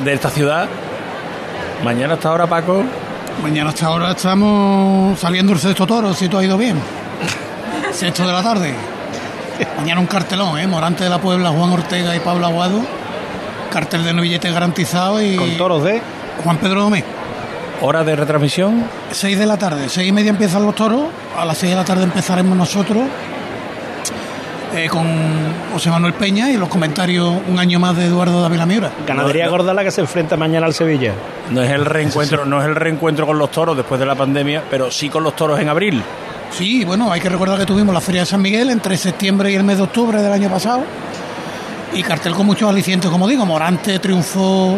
[0.03, 0.67] de esta ciudad?
[1.83, 2.83] Mañana hasta ahora, Paco.
[3.43, 6.77] Mañana hasta ahora estamos saliendo el sexto toro, si todo ha ido bien.
[7.91, 8.73] Sexto de la tarde.
[9.77, 10.65] Mañana un cartelón, ¿eh?
[10.65, 12.81] Morante de la Puebla, Juan Ortega y Pablo Aguado.
[13.71, 15.35] Cartel de no billete garantizado y.
[15.35, 16.01] Con toros de.
[16.43, 17.03] Juan Pedro Domé.
[17.81, 18.85] ¿Hora de retransmisión?
[19.11, 19.89] Seis de la tarde.
[19.89, 21.07] Seis y media empiezan los toros.
[21.37, 23.03] A las seis de la tarde empezaremos nosotros.
[24.75, 25.07] Eh, con
[25.71, 28.91] José Manuel Peña y los comentarios un año más de Eduardo David Miura.
[29.07, 31.13] Ganadería gorda la que se enfrenta mañana al Sevilla.
[31.51, 34.63] No es el reencuentro, no es el reencuentro con los toros después de la pandemia,
[34.69, 36.03] pero sí con los toros en abril.
[36.51, 39.55] Sí, bueno, hay que recordar que tuvimos la Feria de San Miguel entre septiembre y
[39.55, 40.83] el mes de octubre del año pasado.
[41.93, 43.45] Y cartel con muchos alicientes, como digo.
[43.45, 44.77] Morante triunfó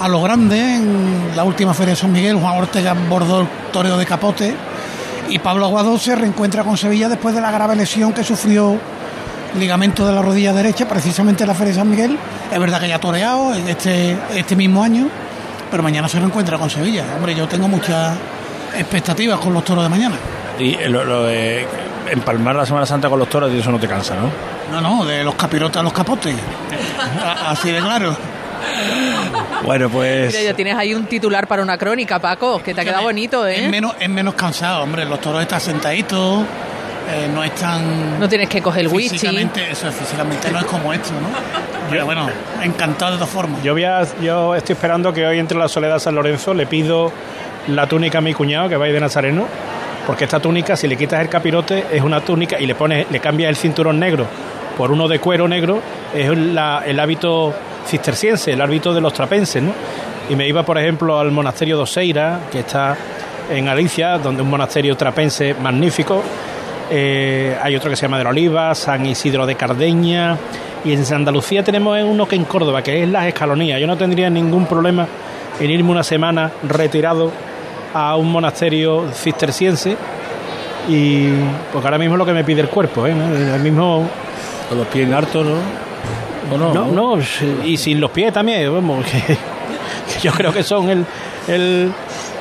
[0.00, 2.36] a lo grande en la última Feria de San Miguel.
[2.36, 4.54] Juan Ortega bordó el toreo de capote.
[5.30, 8.78] Y Pablo Aguado se reencuentra con Sevilla después de la grave lesión que sufrió
[9.58, 12.18] ligamento de la rodilla derecha, precisamente en la Feria de San Miguel.
[12.52, 15.08] Es verdad que ya ha toreado en este, este mismo año,
[15.70, 17.04] pero mañana se reencuentra con Sevilla.
[17.16, 18.16] Hombre, yo tengo muchas
[18.76, 20.16] expectativas con los toros de mañana.
[20.58, 21.66] Y lo, de
[22.10, 24.30] empalmar la Semana Santa con los toros, eso no te cansa, ¿no?
[24.70, 26.34] No, no, de los capirotes a los capotes.
[27.46, 28.16] Así de claro.
[29.64, 30.28] Bueno, pues.
[30.28, 33.46] Mira, ya tienes ahí un titular para una crónica, Paco, que te ha quedado bonito,
[33.46, 33.64] ¿eh?
[33.64, 35.04] Es menos, es menos cansado, hombre.
[35.04, 36.44] Los toros están sentaditos,
[37.10, 38.18] eh, no están.
[38.18, 39.10] No tienes que coger el whisky.
[39.10, 41.28] Físicamente, eso físicamente no es como esto, ¿no?
[41.90, 42.28] Pero bueno,
[42.62, 43.62] encantado de todas formas.
[43.62, 43.84] Yo, voy
[44.22, 47.12] yo estoy esperando que hoy entre la Soledad San Lorenzo le pido
[47.68, 49.46] la túnica a mi cuñado que va a ir de Nazareno
[50.06, 53.20] porque esta túnica, si le quitas el capirote, es una túnica y le pones, le
[53.20, 54.26] cambias el cinturón negro
[54.76, 55.80] por uno de cuero negro,
[56.14, 57.54] es el hábito
[57.86, 59.72] cisterciense, el hábito de los trapenses, ¿no?
[60.28, 62.96] Y me iba, por ejemplo, al monasterio de Oseira, que está
[63.50, 66.22] en Alicia, donde un monasterio trapense magnífico.
[66.90, 70.36] Eh, hay otro que se llama de la Oliva, San Isidro de Cardeña.
[70.84, 73.80] Y en Andalucía tenemos uno que en Córdoba, que es las Escalonías.
[73.80, 75.06] Yo no tendría ningún problema
[75.58, 77.30] en irme una semana retirado
[77.94, 79.96] a un monasterio cisterciense
[80.88, 81.28] y
[81.72, 83.12] pues ahora mismo es lo que me pide el cuerpo, ¿eh?
[83.12, 84.08] El mismo...
[84.68, 85.58] Con los pies en harto, ¿no?
[86.58, 87.18] no, no,
[87.64, 89.36] y sin los pies también, vamos, que,
[90.22, 91.06] yo creo que son el...
[91.48, 91.92] el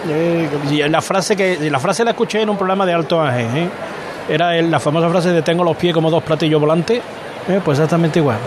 [0.09, 0.49] eh,
[0.89, 3.69] la frase que la frase la escuché en un programa de Alto Ángel, ¿eh?
[4.29, 7.01] Era la famosa frase de tengo los pies como dos platillos volantes,
[7.47, 7.61] ¿eh?
[7.63, 8.37] pues exactamente igual.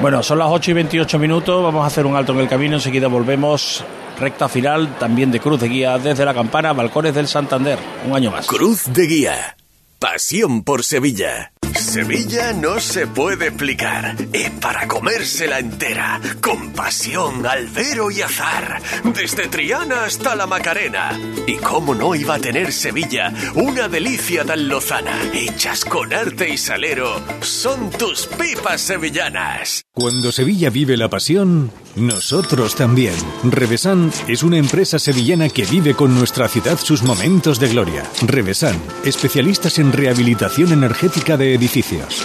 [0.00, 2.76] Bueno, son las 8 y 28 minutos, vamos a hacer un alto en el camino,
[2.76, 3.84] enseguida volvemos
[4.18, 7.78] recta final también de Cruz de Guía desde la campana Balcones del Santander.
[8.06, 8.46] Un año más.
[8.46, 9.56] Cruz de Guía.
[9.98, 11.51] Pasión por Sevilla.
[11.74, 14.16] Sevilla no se puede explicar.
[14.32, 16.20] Es para comérsela entera.
[16.40, 18.80] Con pasión, albero y azar.
[19.14, 21.18] Desde Triana hasta la Macarena.
[21.46, 25.18] Y cómo no iba a tener Sevilla una delicia tan lozana.
[25.32, 27.20] Hechas con arte y salero.
[27.40, 29.82] Son tus pipas sevillanas.
[29.94, 33.14] Cuando Sevilla vive la pasión, nosotros también.
[33.44, 38.04] Revesan es una empresa sevillana que vive con nuestra ciudad sus momentos de gloria.
[38.26, 41.58] Revesan, especialistas en rehabilitación energética de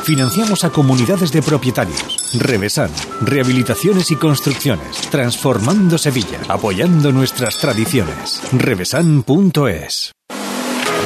[0.03, 2.17] Financiamos a comunidades de propietarios.
[2.39, 8.41] Revesan, rehabilitaciones y construcciones, transformando Sevilla, apoyando nuestras tradiciones.
[8.51, 10.16] Revesan.es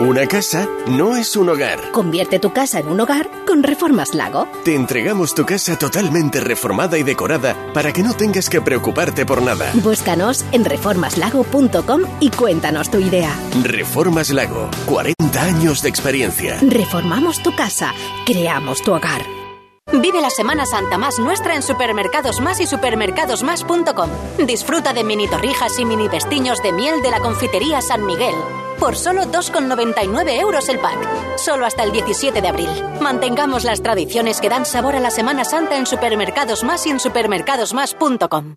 [0.00, 1.90] Una casa no es un hogar.
[1.90, 4.46] Convierte tu casa en un hogar con Reformas Lago.
[4.64, 9.42] Te entregamos tu casa totalmente reformada y decorada para que no tengas que preocuparte por
[9.42, 9.72] nada.
[9.74, 13.34] Búscanos en reformaslago.com y cuéntanos tu idea.
[13.64, 16.58] Reformas Lago, 40 años de experiencia.
[16.62, 17.92] Reformamos tu casa,
[18.24, 19.22] creamos tu hogar.
[19.92, 24.10] Vive la Semana Santa más nuestra en Supermercados Más y supermercadosmás.com.
[24.46, 28.34] Disfruta de mini torrijas y mini vestiños de miel de la confitería San Miguel.
[28.78, 31.38] Por solo 2,99 euros el pack.
[31.38, 32.68] Solo hasta el 17 de abril.
[33.00, 37.00] Mantengamos las tradiciones que dan sabor a la Semana Santa en Supermercados Más y en
[37.00, 38.56] supermercadosmás.com.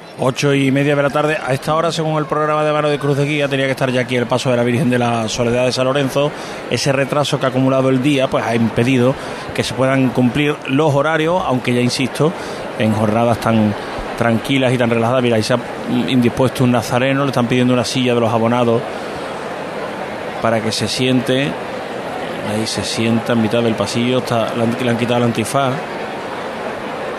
[0.19, 1.37] Ocho y media de la tarde.
[1.43, 3.89] A esta hora, según el programa de mano de Cruz de Guía, tenía que estar
[3.91, 6.31] ya aquí el paso de la Virgen de la Soledad de San Lorenzo.
[6.69, 9.15] Ese retraso que ha acumulado el día, pues ha impedido
[9.55, 12.31] que se puedan cumplir los horarios, aunque ya insisto,
[12.77, 13.73] en jornadas tan
[14.17, 15.23] tranquilas y tan relajadas.
[15.23, 15.59] Mira, ahí se ha
[16.07, 18.81] indispuesto un nazareno, le están pidiendo una silla de los abonados
[20.41, 21.51] para que se siente.
[22.51, 25.73] Ahí se sienta en mitad del pasillo, está, le, han, le han quitado el antifaz.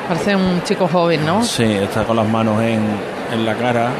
[0.08, 1.42] Parece un chico joven, ¿no?
[1.42, 2.82] Sí, está con las manos en,
[3.32, 3.90] en la cara.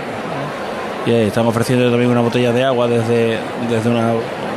[1.06, 3.38] Y ahí están ofreciendo también una botella de agua desde,
[3.68, 4.12] desde una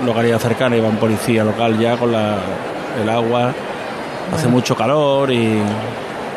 [0.05, 2.37] localidad cercana y van policía local ya con la,
[3.01, 3.51] el agua.
[4.33, 5.59] Hace mucho calor y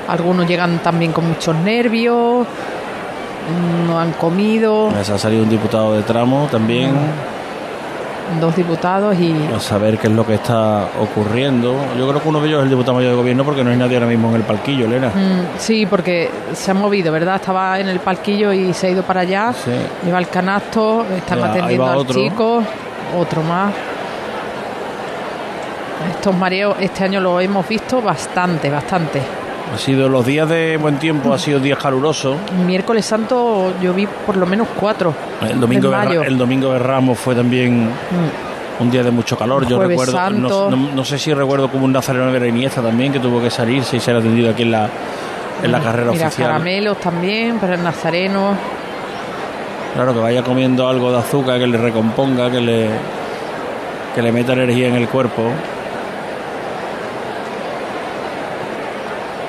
[0.08, 2.46] Algunos llegan también con muchos nervios,
[3.86, 6.92] no han comido, se ha salido un diputado de tramo también.
[8.40, 11.74] Dos diputados y A saber qué es lo que está ocurriendo.
[11.98, 13.76] Yo creo que uno de ellos es el diputado mayor de gobierno porque no hay
[13.76, 15.08] nadie ahora mismo en el palquillo, Elena.
[15.08, 17.36] Mm, sí, porque se ha movido, ¿verdad?
[17.36, 19.52] Estaba en el palquillo y se ha ido para allá.
[19.52, 19.70] Sí.
[20.04, 22.14] Lleva el canasto, están Ya, atendiendo al otro.
[22.14, 22.62] chico,
[23.18, 23.72] otro más.
[26.10, 29.20] Estos mareos este año lo hemos visto bastante, bastante.
[29.74, 32.36] Ha sido los días de buen tiempo, ha sido días calurosos.
[32.66, 35.14] Miércoles Santo yo vi por lo menos cuatro.
[35.42, 36.22] El domingo, de mayo.
[36.22, 38.82] El domingo de Ramos fue también Mm.
[38.82, 39.66] un día de mucho calor.
[39.66, 40.70] Yo recuerdo, no, Santo.
[40.70, 43.96] no- no sé si recuerdo como un Nazareno de Iniesta también que tuvo que salirse
[43.98, 44.88] y ser atendido aquí en la,
[45.62, 46.48] en la carrera Mira, oficial.
[46.48, 48.56] caramelos también para el nazareno.
[49.94, 52.88] Claro, que vaya comiendo algo de azúcar que le recomponga, que le,
[54.14, 55.50] que le meta energía en el cuerpo.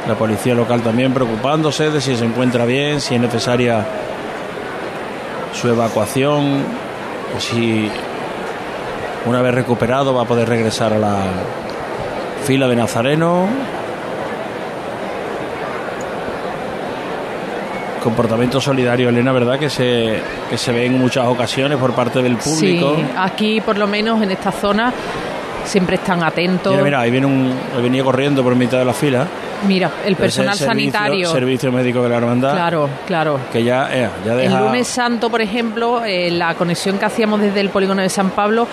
[0.07, 3.85] La policía local también preocupándose de si se encuentra bien, si es necesaria
[5.53, 6.63] su evacuación,
[7.35, 7.89] o si
[9.25, 11.17] una vez recuperado va a poder regresar a la
[12.45, 13.47] fila de Nazareno.
[18.03, 19.59] Comportamiento solidario, Elena, ¿verdad?
[19.59, 22.95] Que se, que se ve en muchas ocasiones por parte del público.
[22.95, 24.93] Sí, aquí por lo menos en esta zona
[25.69, 26.71] siempre están atentos.
[26.73, 29.27] Mira, mira, ahí viene un, ahí venía corriendo por mitad de la fila.
[29.67, 31.31] Mira, el personal servicio- sanitario.
[31.31, 32.53] Servicio médico de la hermandad.
[32.53, 33.39] Claro, claro.
[33.51, 34.57] Que ya, eh, ya deja.
[34.59, 38.29] El lunes santo, por ejemplo, eh, la conexión que hacíamos desde el polígono de San
[38.31, 38.67] Pablo,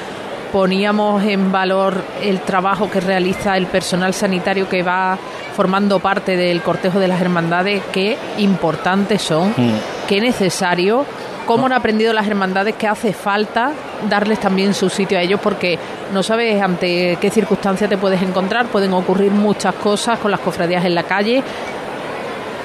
[0.53, 5.19] poníamos en valor el trabajo que realiza el personal sanitario que va
[5.57, 9.73] formando parte del cortejo de las hermandades, qué importantes son, Mm.
[10.07, 11.05] qué necesario,
[11.47, 13.73] cómo han aprendido las hermandades que hace falta
[14.11, 15.79] darles también su sitio a ellos, porque
[16.13, 20.85] no sabes ante qué circunstancias te puedes encontrar, pueden ocurrir muchas cosas con las cofradías
[20.85, 21.43] en la calle.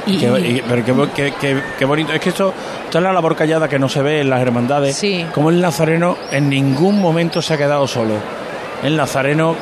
[0.08, 2.12] Y, Qué- y- pero qué, bo- qué- qué- qué bonito.
[2.12, 2.54] Es que esto,
[2.86, 4.96] esto es la labor callada que no se ve en las hermandades.
[4.96, 5.26] Sí.
[5.34, 8.16] Como el nazareno en ningún momento se ha quedado solo.
[8.84, 9.56] El nazareno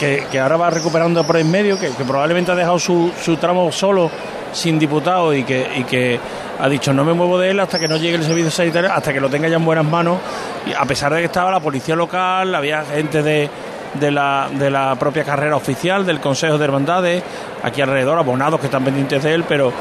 [0.00, 3.36] que, que ahora va recuperando por en medio, que, que probablemente ha dejado su, su
[3.36, 4.10] tramo solo,
[4.52, 6.18] sin diputado, y que, y que
[6.58, 9.12] ha dicho no me muevo de él hasta que no llegue el servicio sanitario, hasta
[9.12, 10.18] que lo tenga ya en buenas manos.
[10.66, 13.48] Y a pesar de que estaba la policía local, había gente de,
[13.94, 17.22] de, la, de la propia carrera oficial, del Consejo de Hermandades,
[17.62, 19.72] aquí alrededor, abonados que están pendientes de él, pero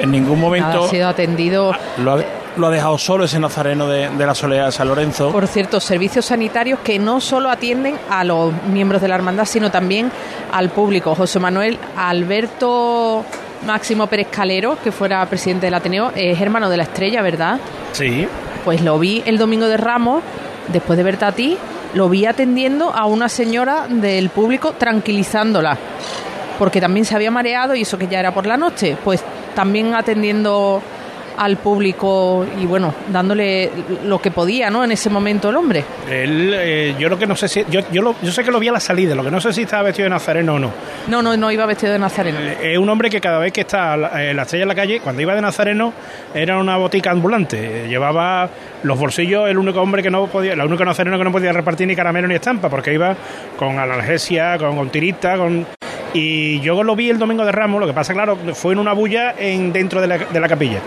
[0.00, 1.72] en ningún nada, momento ha sido atendido.
[1.98, 2.18] lo ha,
[2.56, 5.30] lo ha dejado solo ese nazareno de, de la Soledad de San Lorenzo.
[5.30, 9.70] Por cierto, servicios sanitarios que no solo atienden a los miembros de la hermandad, sino
[9.70, 10.10] también
[10.52, 11.14] al público.
[11.14, 13.24] José Manuel Alberto
[13.64, 17.58] Máximo Pérez Calero, que fuera presidente del Ateneo, es hermano de la estrella, ¿verdad?
[17.92, 18.26] Sí.
[18.64, 20.22] Pues lo vi el domingo de Ramos,
[20.68, 21.56] después de verte a ti,
[21.94, 25.78] lo vi atendiendo a una señora del público, tranquilizándola,
[26.58, 29.22] porque también se había mareado y eso que ya era por la noche, pues
[29.54, 30.82] también atendiendo
[31.38, 33.70] al público y bueno, dándole
[34.04, 34.84] lo que podía, ¿no?
[34.84, 35.84] En ese momento el hombre.
[36.10, 37.64] Él, eh, yo lo que no sé si.
[37.70, 39.52] Yo, yo, lo- yo sé que lo vi a la salida, lo que no sé
[39.52, 40.70] si estaba vestido de nazareno o no.
[41.08, 42.38] No, no, no iba vestido de nazareno.
[42.62, 45.22] Es un hombre que cada vez que está eh, la estrella en la calle, cuando
[45.22, 45.92] iba de nazareno,
[46.34, 47.84] era una botica ambulante.
[47.84, 48.48] Eh, Llevaba
[48.82, 51.86] los bolsillos, el único hombre que no podía, el único nazareno que no podía repartir
[51.86, 53.14] ni caramelo ni estampa, porque iba
[53.58, 55.66] con analgesia, con, con tirita, con.
[56.14, 58.92] Y yo lo vi el domingo de Ramos, lo que pasa, claro, fue en una
[58.94, 60.78] bulla en, dentro de la, de la capilla.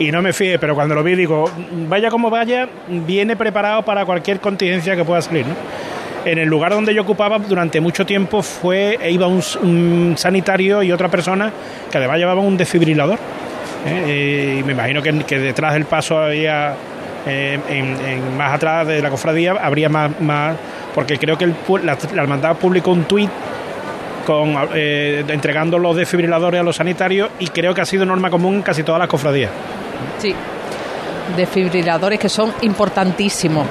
[0.00, 1.48] Y no me fié, pero cuando lo vi digo,
[1.88, 5.44] vaya como vaya, viene preparado para cualquier contingencia que pueda salir.
[6.24, 10.90] En el lugar donde yo ocupaba durante mucho tiempo fue e iba un, sanitario y
[10.90, 11.52] otra persona
[11.90, 13.18] que además llevaba un desfibrilador.
[13.86, 14.04] ¿eh?
[14.06, 16.74] Eh, y me imagino que, detrás del paso había,
[17.26, 20.56] eh, en- en- más atrás de la cofradía, habría más, más
[20.94, 23.30] porque creo que el, la, la hermandad publicó un tuit
[24.26, 28.56] con, eh, entregando los desfibriladores a los sanitarios y creo que ha sido norma común
[28.56, 29.50] en casi todas las cofradías.
[30.18, 30.34] Sí.
[31.36, 33.66] Desfibriladores que son importantísimos.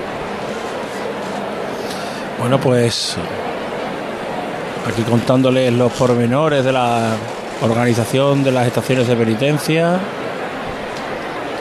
[2.40, 3.18] Bueno, pues
[4.88, 7.12] aquí contándoles los pormenores de la
[7.62, 10.00] organización de las estaciones de penitencia.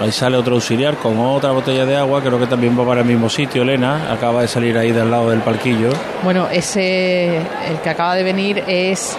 [0.00, 3.06] Ahí sale otro auxiliar con otra botella de agua, creo que también va para el
[3.06, 4.12] mismo sitio, Elena.
[4.12, 5.90] Acaba de salir ahí del lado del palquillo.
[6.22, 9.16] Bueno, ese, el que acaba de venir es,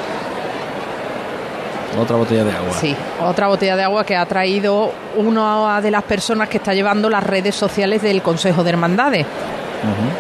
[1.98, 2.72] Otra botella de agua.
[2.80, 7.10] sí, otra botella de agua que ha traído una de las personas que está llevando
[7.10, 9.26] las redes sociales del Consejo de Hermandades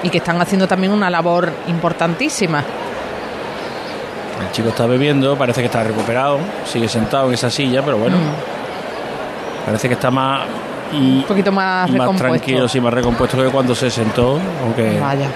[0.03, 2.63] y que están haciendo también una labor importantísima.
[4.41, 8.17] El chico está bebiendo, parece que está recuperado, sigue sentado en esa silla, pero bueno,
[9.65, 10.41] parece que está más,
[10.93, 12.27] Un poquito más, más recompuesto.
[12.29, 15.27] tranquilo, sí, más recompuesto que cuando se sentó, aunque Vaya.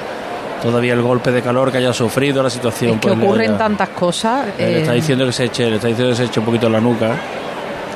[0.63, 2.95] Todavía el golpe de calor que haya sufrido, la situación.
[2.95, 4.47] Es que pues, ocurren haya- tantas cosas.
[4.57, 6.45] Eh, Le eh, está diciendo que se eche, le está diciendo que se eche un
[6.45, 7.11] poquito la nuca.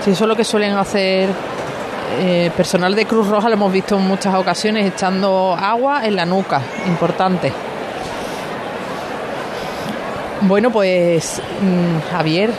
[0.04, 1.30] Sí, eso es lo que suelen hacer
[2.20, 6.26] eh, personal de Cruz Roja, lo hemos visto en muchas ocasiones echando agua en la
[6.26, 7.52] nuca, importante.
[10.42, 12.52] Bueno, pues mm, Javier,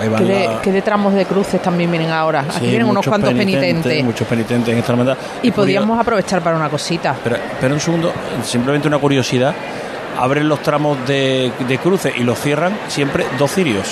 [0.00, 2.40] Ahí van ¿qué de, la- qué de tramos de cruces también vienen ahora?
[2.40, 4.04] Aquí Sí, vienen unos cuantos penitentes.
[4.04, 5.16] Muchos penitentes en esta hermandad.
[5.42, 7.14] Y Es podríamos aprovechar para una cosita.
[7.24, 8.12] Pero, pero un segundo,
[8.44, 9.54] simplemente una curiosidad.
[10.18, 13.86] Abren los tramos de, de cruce y los cierran siempre dos cirios.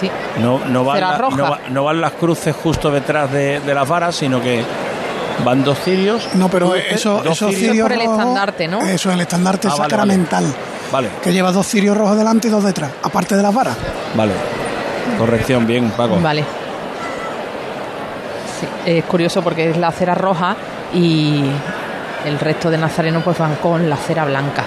[0.00, 0.10] Sí.
[0.40, 3.86] No, no, van, la- no, va- no van las cruces justo detrás de, de las
[3.88, 4.62] varas, sino que
[5.44, 6.28] van dos cirios.
[6.34, 7.60] No, pero cruces, eso, esos cirios.
[7.60, 8.80] cirios por el estandarte, ¿no?
[8.80, 10.44] Eso, el estandarte Ah, vale, sacramental.
[10.92, 13.76] Vale, Que lleva dos cirios rojos delante y dos detrás, aparte de las varas.
[14.14, 14.32] vale.
[15.18, 16.18] Corrección, bien, Paco.
[16.20, 16.44] Vale.
[18.60, 20.54] Sí, es curioso porque es la cera roja
[20.94, 21.44] y
[22.24, 24.62] el resto de nazarenos pues van con la cera blanca.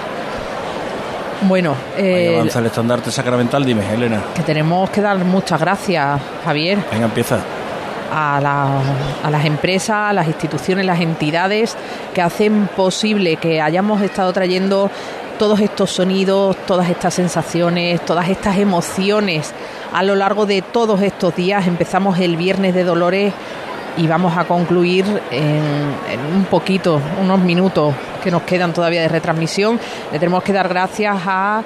[1.42, 4.20] Bueno, Ahí eh, avanza el estandarte sacramental, dime, Elena.
[4.34, 7.38] que tenemos que dar muchas gracias, Javier, Venga, empieza.
[8.14, 8.80] a, la-
[9.22, 11.76] a las empresas, a las instituciones, las entidades
[12.14, 14.90] que hacen posible que hayamos estado trayendo
[15.38, 19.52] todos estos sonidos, todas estas sensaciones, todas estas emociones
[19.92, 21.66] a lo largo de todos estos días.
[21.66, 23.32] Empezamos el viernes de Dolores
[23.96, 29.08] y vamos a concluir en, en un poquito, unos minutos que nos quedan todavía de
[29.08, 29.78] retransmisión.
[30.12, 31.62] Le tenemos que dar gracias a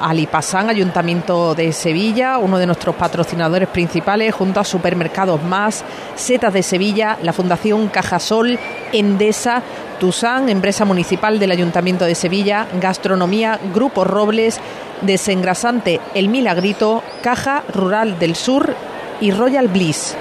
[0.00, 5.84] Alipasán, Ayuntamiento de Sevilla, uno de nuestros patrocinadores principales, junto a Supermercados Más,
[6.14, 8.58] Setas de Sevilla, la Fundación Cajasol,
[8.92, 9.62] Endesa,
[9.98, 14.60] Tusán, empresa municipal del Ayuntamiento de Sevilla, Gastronomía, Grupo Robles,
[15.02, 18.74] Desengrasante El Milagrito, Caja Rural del Sur
[19.20, 20.16] y Royal Bliss.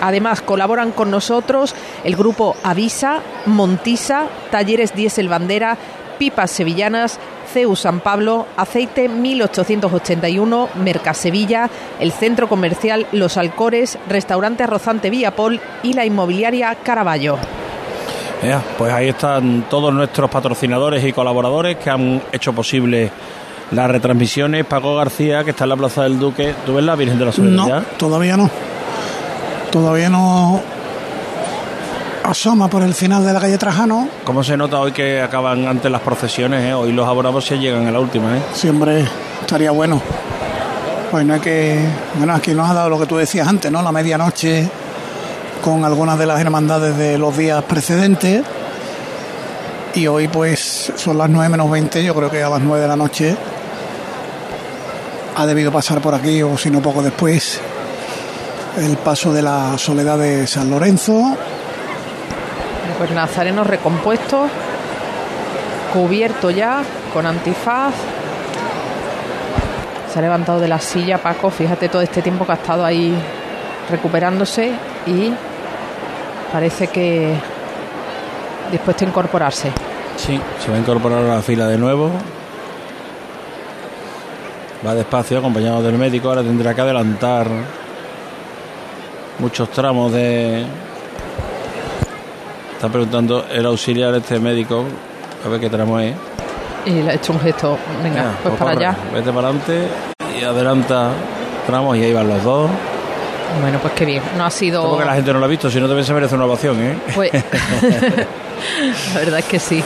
[0.00, 5.76] Además, colaboran con nosotros el grupo Avisa, Montisa, Talleres Diesel Bandera,
[6.18, 7.18] Pipas Sevillanas,
[7.52, 15.92] CEU San Pablo, Aceite 1881, Mercasevilla, el Centro Comercial Los Alcores, Restaurante Arrozante Villapol y
[15.92, 17.38] la Inmobiliaria Caraballo.
[18.78, 23.10] Pues ahí están todos nuestros patrocinadores y colaboradores que han hecho posible
[23.70, 24.64] las retransmisiones.
[24.64, 26.54] Paco García, que está en la Plaza del Duque.
[26.64, 27.80] ¿Tú ves la Virgen de la Soledad?
[27.80, 28.50] No, todavía no.
[29.70, 30.62] Todavía no
[32.24, 34.08] asoma por el final de la calle Trajano.
[34.24, 36.64] ¿Cómo se nota hoy que acaban antes las procesiones?
[36.64, 36.74] eh?
[36.74, 38.36] Hoy los abonados se llegan a la última.
[38.36, 38.42] ¿eh?
[38.52, 39.04] Siempre
[39.40, 40.00] estaría bueno.
[41.10, 41.80] Pues no hay que.
[42.14, 43.82] Bueno, aquí nos ha dado lo que tú decías antes, ¿no?
[43.82, 44.68] La medianoche
[45.60, 48.44] con algunas de las hermandades de los días precedentes.
[49.94, 52.04] Y hoy, pues, son las 9 menos 20.
[52.04, 53.36] Yo creo que a las 9 de la noche
[55.36, 57.60] ha debido pasar por aquí, o si no, poco después,
[58.78, 61.36] el paso de la soledad de San Lorenzo.
[63.00, 64.50] Pues nazarenos recompuestos,
[65.90, 66.82] cubierto ya,
[67.14, 67.94] con antifaz.
[70.12, 73.14] Se ha levantado de la silla Paco, fíjate todo este tiempo que ha estado ahí
[73.90, 74.72] recuperándose
[75.06, 75.32] y
[76.52, 77.32] parece que
[78.70, 79.72] dispuesto a incorporarse.
[80.18, 82.10] Sí, se va a incorporar a la fila de nuevo.
[84.86, 86.28] Va despacio, acompañado del médico.
[86.28, 87.46] Ahora tendrá que adelantar
[89.38, 90.89] muchos tramos de.
[92.80, 94.86] Está preguntando el auxiliar este médico.
[95.44, 96.14] A ver qué tramo es.
[96.86, 97.76] Y le ha hecho un gesto.
[98.02, 98.96] Venga, Ah, pues para allá.
[99.12, 99.86] Vete para adelante
[100.40, 101.10] y adelanta
[101.66, 102.70] tramos y ahí van los dos.
[103.60, 104.22] Bueno, pues qué bien.
[104.38, 104.80] No ha sido.
[104.82, 106.80] Como que la gente no lo ha visto, si no también se merece una ovación,
[106.80, 106.98] ¿eh?
[107.14, 107.30] Pues,
[109.12, 109.84] la verdad es que sí.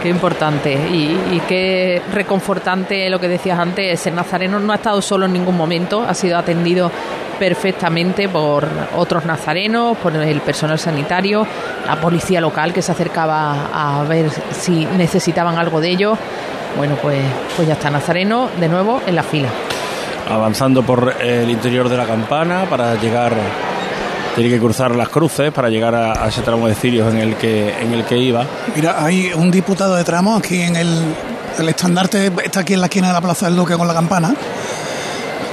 [0.00, 4.06] Qué importante y, y qué reconfortante lo que decías antes.
[4.06, 6.92] El nazareno no ha estado solo en ningún momento, ha sido atendido
[7.38, 8.66] perfectamente por
[8.96, 11.46] otros nazarenos, por el personal sanitario,
[11.86, 16.18] la policía local que se acercaba a ver si necesitaban algo de ellos.
[16.76, 17.20] Bueno, pues,
[17.56, 19.48] pues ya está Nazareno de nuevo en la fila.
[20.28, 23.32] avanzando por el interior de la campana para llegar
[24.34, 27.36] tiene que cruzar las cruces para llegar a, a ese tramo de cirios en el
[27.36, 30.88] que en el que iba Mira, hay un diputado de tramo aquí en el,
[31.58, 34.34] el estandarte, está aquí en la esquina de la Plaza del Duque con la campana.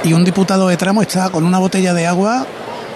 [0.04, 2.45] Y un diputado de tramo está con una botella de agua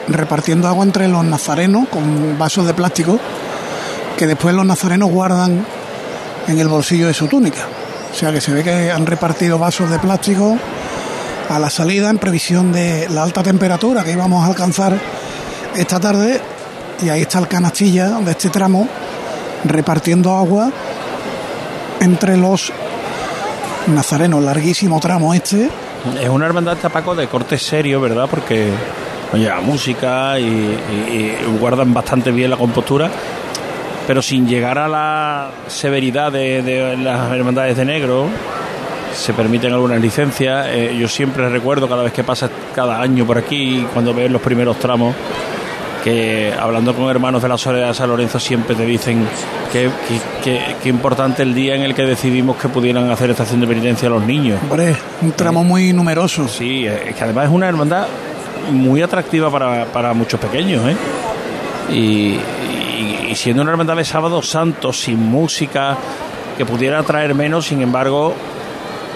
[0.07, 3.19] repartiendo agua entre los nazarenos con vasos de plástico
[4.17, 5.65] que después los nazarenos guardan
[6.47, 7.67] en el bolsillo de su túnica.
[8.11, 10.57] O sea que se ve que han repartido vasos de plástico
[11.49, 14.97] a la salida en previsión de la alta temperatura que íbamos a alcanzar
[15.75, 16.41] esta tarde.
[17.03, 18.87] Y ahí está el canastilla de este tramo
[19.65, 20.71] repartiendo agua
[21.99, 22.71] entre los
[23.87, 24.41] nazarenos.
[24.43, 25.69] Larguísimo tramo este.
[26.21, 28.69] Es una hermandad tapaco de corte serio verdad porque
[29.33, 30.77] lleva música y,
[31.59, 33.09] guardan bastante bien la compostura
[34.07, 38.27] pero sin llegar a la severidad de, las hermandades de negro
[39.13, 40.67] se permiten algunas licencias.
[40.69, 44.41] Eh, yo siempre recuerdo cada vez que pasa cada año por aquí, cuando ves los
[44.41, 45.15] primeros tramos,
[46.05, 49.25] que hablando con hermanos de la Soledad de San Lorenzo siempre te dicen
[49.73, 53.59] que, que, que- que importante el día en el que decidimos que pudieran hacer estación
[53.59, 54.59] de penitencia a los niños.
[54.69, 56.47] Hombre, un tramo muy numeroso.
[56.47, 58.05] Sí, es que además es una hermandad
[58.71, 60.95] muy atractiva para, para muchos pequeños, ¿eh?
[61.91, 65.97] Y, y- y siendo una hermandad de sábado santo, sin música,
[66.57, 68.33] que pudiera atraer menos, sin embargo,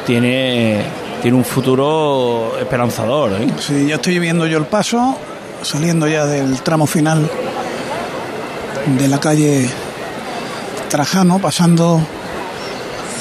[0.06, 0.82] tiene,
[1.22, 3.48] tiene un futuro esperanzador, ¿eh?
[3.60, 5.18] Sí, ya estoy viendo yo el paso,
[5.62, 7.30] saliendo ya del tramo final
[8.98, 9.70] de la calle
[10.90, 12.02] Trajano, pasando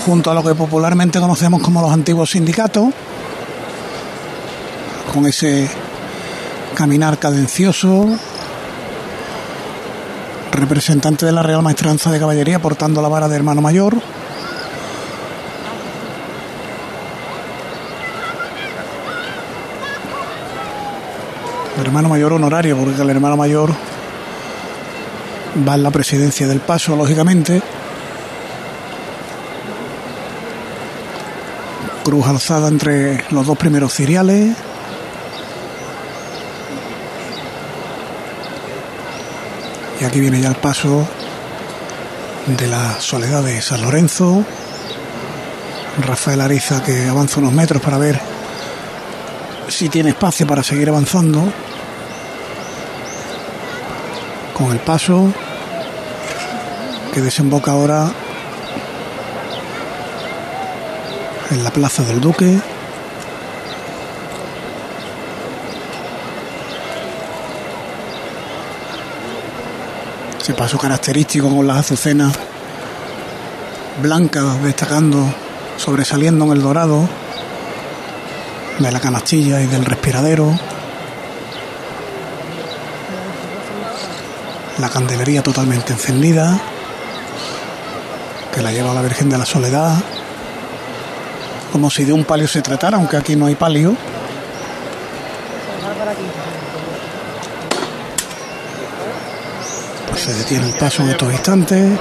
[0.07, 2.89] junto a lo que popularmente conocemos como los antiguos sindicatos,
[5.13, 5.69] con ese
[6.75, 8.09] caminar cadencioso,
[10.53, 13.95] representante de la Real Maestranza de Caballería portando la vara de hermano mayor.
[21.81, 23.73] Hermano mayor honorario, porque el hermano mayor
[25.67, 27.63] va en la presidencia del paso, lógicamente.
[32.05, 34.57] Cruz alzada entre los dos primeros ciriales.
[40.01, 41.07] Y aquí viene ya el paso
[42.47, 44.45] de la soledad de San Lorenzo.
[46.07, 48.38] Rafael Ariza que avanza unos metros para ver
[49.69, 51.53] si tiene espacio para seguir avanzando.
[54.55, 55.33] Con el paso
[57.13, 58.11] que desemboca ahora
[61.51, 62.59] en la plaza del Duque.
[70.41, 72.33] Ese paso característico con las azucenas
[74.03, 75.25] blancas destacando,
[75.77, 77.09] sobresaliendo en el dorado
[78.79, 80.57] de la canastilla y del respiradero.
[84.79, 86.61] La candelería totalmente encendida,
[88.55, 89.97] que la lleva la Virgen de la Soledad,
[91.73, 93.97] como si de un palio se tratara, aunque aquí no hay palio.
[100.09, 101.99] Pues se detiene el paso en estos instantes.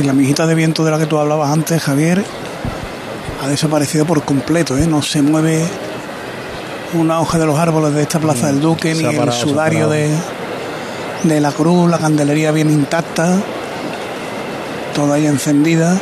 [0.00, 2.24] Y la mijita de viento de la que tú hablabas antes, Javier,
[3.42, 4.86] ha desaparecido por completo, ¿eh?
[4.86, 5.62] No se mueve
[6.94, 10.08] una hoja de los árboles de esta Plaza del Duque, Mm, ni el sudario de,
[11.24, 13.36] de la cruz, la candelería bien intacta,
[14.94, 15.98] toda ahí encendida.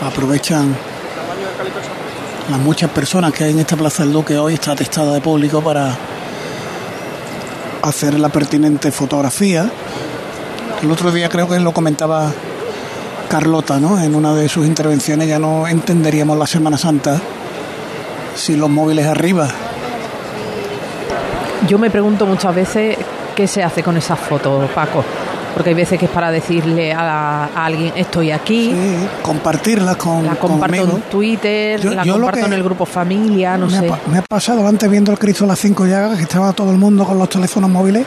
[0.00, 0.76] Aprovechan
[2.50, 5.60] las muchas personas que hay en esta Plaza del Duque hoy, está atestada de público
[5.60, 6.13] para
[7.84, 9.70] hacer la pertinente fotografía
[10.82, 12.32] El otro día creo que lo comentaba
[13.28, 14.00] Carlota, ¿no?
[14.00, 17.20] En una de sus intervenciones ya no entenderíamos la Semana Santa
[18.36, 19.48] si los móviles arriba.
[21.68, 22.96] Yo me pregunto muchas veces
[23.34, 25.04] qué se hace con esas fotos, Paco.
[25.54, 28.72] Porque hay veces que es para decirle a, a alguien estoy aquí.
[28.72, 33.56] Sí, compartirlas con, La comparto en Twitter, Yo- la yo comparto en el grupo familia,
[33.56, 33.88] no me, sé.
[33.88, 36.70] ha, me ha pasado antes viendo el Cristo de las cinco llagas que estaba todo
[36.72, 38.04] el mundo con los teléfonos móviles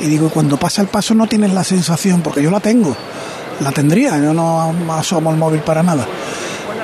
[0.00, 2.96] y digo, cuando pasa el paso no tienes la sensación, porque yo la tengo,
[3.60, 6.04] la tendría, yo no asomo el móvil para nada,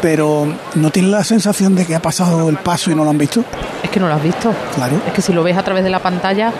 [0.00, 0.46] pero
[0.76, 3.42] no tienes la sensación de que ha pasado el paso y no lo han visto.
[3.82, 4.52] Es que no lo has visto.
[4.74, 5.00] Claro.
[5.06, 6.52] Es que si lo ves a través de la pantalla,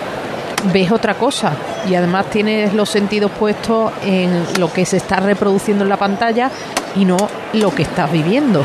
[0.73, 1.53] ves otra cosa.
[1.89, 6.51] Y además tienes los sentidos puestos en lo que se está reproduciendo en la pantalla
[6.95, 7.17] y no
[7.53, 8.65] lo que estás viviendo.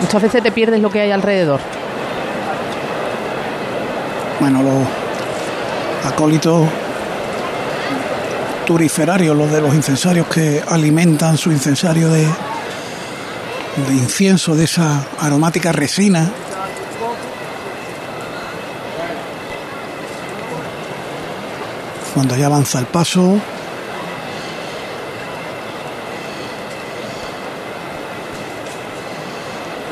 [0.00, 1.60] Muchas veces te pierdes lo que hay alrededor.
[4.40, 6.68] Bueno, los acólitos
[8.66, 15.72] turiferarios, los de los incensarios que alimentan su incensario de, de incienso, de esa aromática
[15.72, 16.30] resina.
[22.16, 23.38] Cuando ya avanza el paso,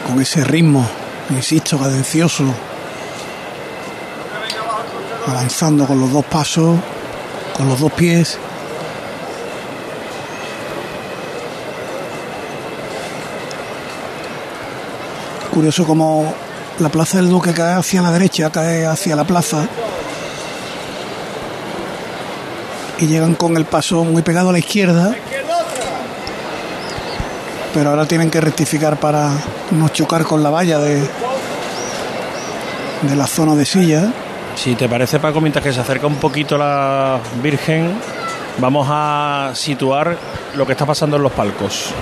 [0.07, 0.89] con ese ritmo,
[1.29, 2.45] insisto, cadencioso,
[5.27, 6.79] avanzando con los dos pasos,
[7.55, 8.39] con los dos pies.
[15.53, 16.33] Curioso como
[16.79, 19.68] la plaza del Duque cae hacia la derecha, cae hacia la plaza.
[22.99, 25.14] Y llegan con el paso muy pegado a la izquierda.
[27.72, 29.32] Pero ahora tienen que rectificar para
[29.72, 31.01] no chocar con la valla de,
[33.03, 34.12] de la zona de silla.
[34.55, 37.92] Si te parece, Paco, mientras que se acerca un poquito la Virgen,
[38.59, 40.16] vamos a situar
[40.55, 41.92] lo que está pasando en los palcos.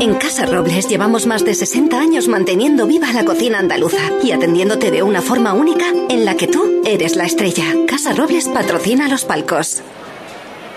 [0.00, 4.92] En Casa Robles llevamos más de 60 años manteniendo viva la cocina andaluza y atendiéndote
[4.92, 7.64] de una forma única en la que tú eres la estrella.
[7.88, 9.82] Casa Robles patrocina los palcos.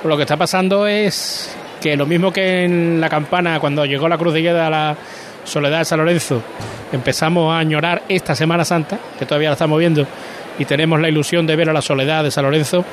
[0.04, 4.18] Lo que está pasando es que lo mismo que en la campana, cuando llegó la
[4.18, 4.96] cruz de guía a la
[5.44, 6.42] Soledad de San Lorenzo,
[6.92, 10.06] empezamos a añorar esta Semana Santa, que todavía la estamos viendo,
[10.58, 12.84] y tenemos la ilusión de ver a la Soledad de San Lorenzo,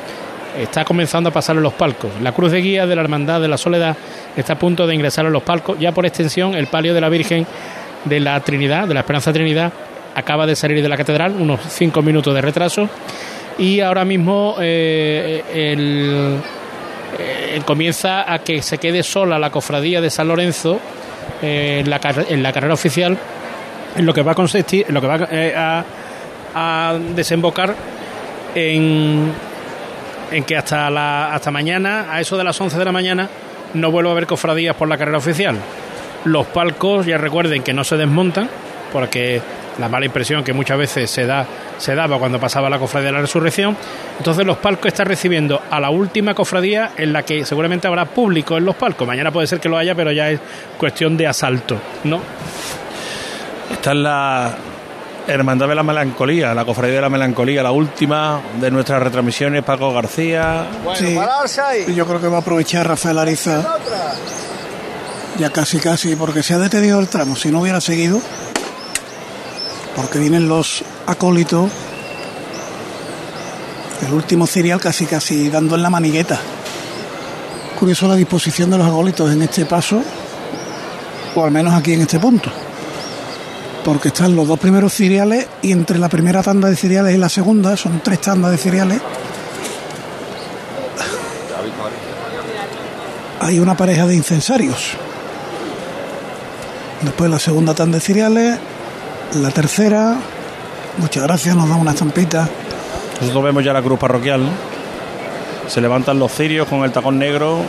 [0.59, 2.11] está comenzando a pasar en los palcos.
[2.23, 3.97] La cruz de guía de la Hermandad de la Soledad
[4.37, 5.79] está a punto de ingresar en los palcos.
[5.79, 7.47] Ya por extensión, el palio de la Virgen
[8.05, 9.73] de la Trinidad, de la Esperanza Trinidad,
[10.15, 12.89] acaba de salir de la catedral, unos cinco minutos de retraso.
[13.59, 16.39] Y ahora mismo eh, el,
[17.19, 20.79] eh, comienza a que se quede sola la cofradía de San Lorenzo
[21.43, 23.19] eh, en, la, en la carrera oficial,
[23.97, 27.75] en lo que va a consistir, en lo que va eh, a, desembocar
[28.55, 29.33] en,
[30.31, 33.29] en que hasta la, hasta mañana, a eso de las 11 de la mañana,
[33.75, 35.57] no vuelva a haber cofradías por la carrera oficial.
[36.25, 38.49] Los palcos, ya recuerden que no se desmontan,
[38.93, 39.41] porque
[39.79, 41.47] la mala impresión que muchas veces se da
[41.79, 43.77] se daba cuando pasaba la cofradía de la resurrección.
[44.19, 48.57] Entonces los palcos están recibiendo a la última cofradía en la que seguramente habrá público
[48.57, 49.07] en los palcos.
[49.07, 50.41] Mañana puede ser que lo haya, pero ya es
[50.77, 52.21] cuestión de asalto, ¿no?
[53.73, 54.55] Esta es la
[55.27, 59.93] Hermandad de la Melancolía, la Cofradía de la Melancolía, la última de nuestras retransmisiones, Paco
[59.93, 60.67] García.
[60.95, 61.15] Sí,
[61.95, 63.77] yo creo que va a aprovechar Rafael Ariza
[65.39, 68.21] ya casi casi porque se ha detenido el tramo si no hubiera seguido
[69.99, 71.71] porque vienen los acólitos
[74.07, 76.41] el último cereal casi casi dando en la manigueta
[77.79, 80.01] curioso la disposición de los acólitos en este paso
[81.35, 82.51] o al menos aquí en este punto
[83.85, 87.29] porque están los dos primeros cereales y entre la primera tanda de cereales y la
[87.29, 89.01] segunda son tres tandas de cereales
[93.41, 94.93] hay una pareja de incensarios.
[97.03, 98.59] Después la segunda tanda de cereales,
[99.35, 100.17] la tercera,
[100.97, 102.49] muchas gracias, nos da una estampita.
[103.21, 104.49] Nosotros vemos ya la cruz parroquial.
[105.67, 107.61] Se levantan los cirios con el tacón negro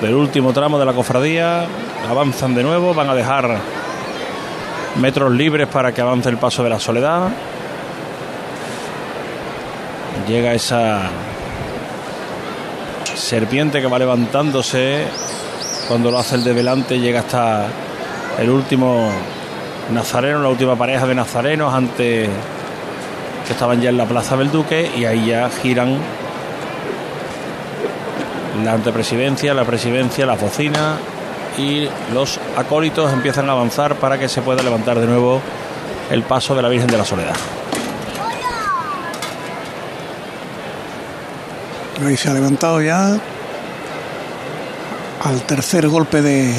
[0.00, 1.64] del último tramo de la cofradía.
[2.08, 3.58] Avanzan de nuevo, van a dejar
[5.00, 7.28] metros libres para que avance el paso de la soledad.
[10.28, 11.02] Llega esa
[13.14, 15.06] serpiente que va levantándose.
[15.88, 17.66] Cuando lo hace el de delante, llega hasta
[18.38, 19.10] el último
[19.90, 22.28] nazareno, la última pareja de nazarenos antes
[23.46, 25.98] que estaban ya en la Plaza del Duque y ahí ya giran
[28.64, 30.96] la antepresidencia, la presidencia, la bocina
[31.58, 35.40] y los acólitos empiezan a avanzar para que se pueda levantar de nuevo
[36.10, 37.34] el paso de la Virgen de la Soledad.
[42.04, 43.18] Ahí se ha levantado ya.
[45.24, 46.54] al tercer golpe de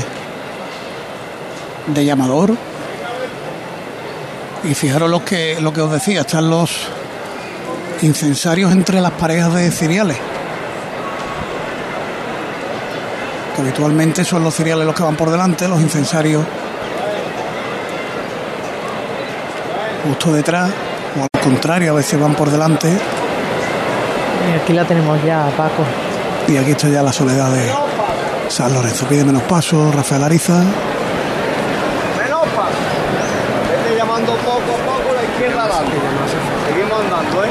[2.05, 2.55] llamador.
[4.63, 6.87] Y fijaros lo que, lo que os decía, están los
[8.01, 10.17] incensarios entre las parejas de cereales.
[13.55, 16.43] Que habitualmente son los cereales los que van por delante, los incensarios
[20.07, 20.69] justo detrás,
[21.17, 22.89] o al contrario, a veces van por delante.
[22.89, 25.83] Y aquí la tenemos ya, Paco.
[26.47, 27.71] Y aquí está ya la soledad de
[28.49, 29.05] San Lorenzo.
[29.07, 30.61] Pide menos paso, Rafael Ariza.
[32.21, 32.75] Menos paso.
[33.69, 35.97] Vete llamando poco a poco la izquierda adelante.
[36.67, 37.49] Seguimos andando, ¿eh?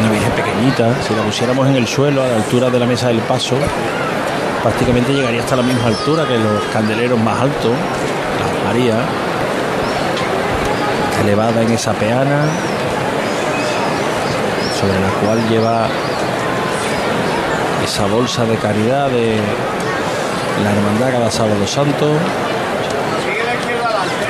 [0.00, 3.08] Una virgen pequeñita, si la pusiéramos en el suelo a la altura de la mesa
[3.08, 3.56] del paso,
[4.62, 8.94] prácticamente llegaría hasta la misma altura que los candeleros más altos, la María,
[11.22, 12.44] elevada en esa peana,
[14.80, 15.88] sobre la cual lleva
[17.84, 19.36] esa bolsa de caridad de
[20.64, 22.12] la hermandad cada sábado santo,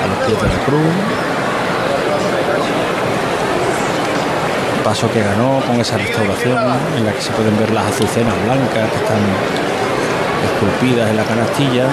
[0.02, 0.94] a los pies de la cruz.
[4.84, 6.58] Paso que ganó con esa restauración
[6.96, 9.20] en la que se pueden ver las azucenas blancas que están
[10.44, 11.86] esculpidas en la canastilla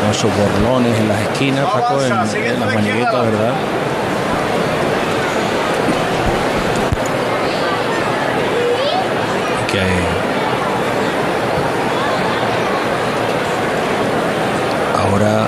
[0.00, 1.66] con esos borlones en las esquinas,
[2.34, 3.54] en, las maniguetas, ¿verdad?
[9.72, 9.80] Que
[15.00, 15.46] ahora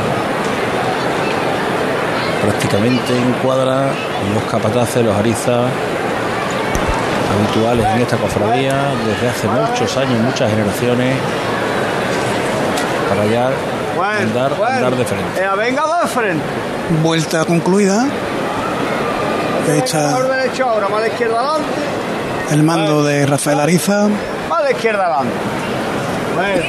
[2.69, 3.89] prácticamente encuadra
[4.35, 5.71] los capataces, los arizas
[7.35, 8.75] habituales en esta cofradía
[9.07, 11.17] desde hace muchos años, muchas generaciones,
[13.09, 13.51] para allá
[14.21, 15.41] andar, andar de frente.
[15.41, 16.45] Eh, venga de frente.
[17.03, 18.07] Vuelta concluida.
[19.69, 21.69] Hecha ahora, izquierda adelante.
[22.51, 24.09] el mando de Rafael Ariza.
[24.49, 25.35] Más a la izquierda adelante.
[26.35, 26.65] Bueno.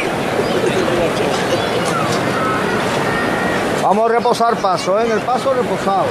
[3.89, 5.05] Vamos a reposar paso, ¿eh?
[5.07, 6.05] En el paso reposado.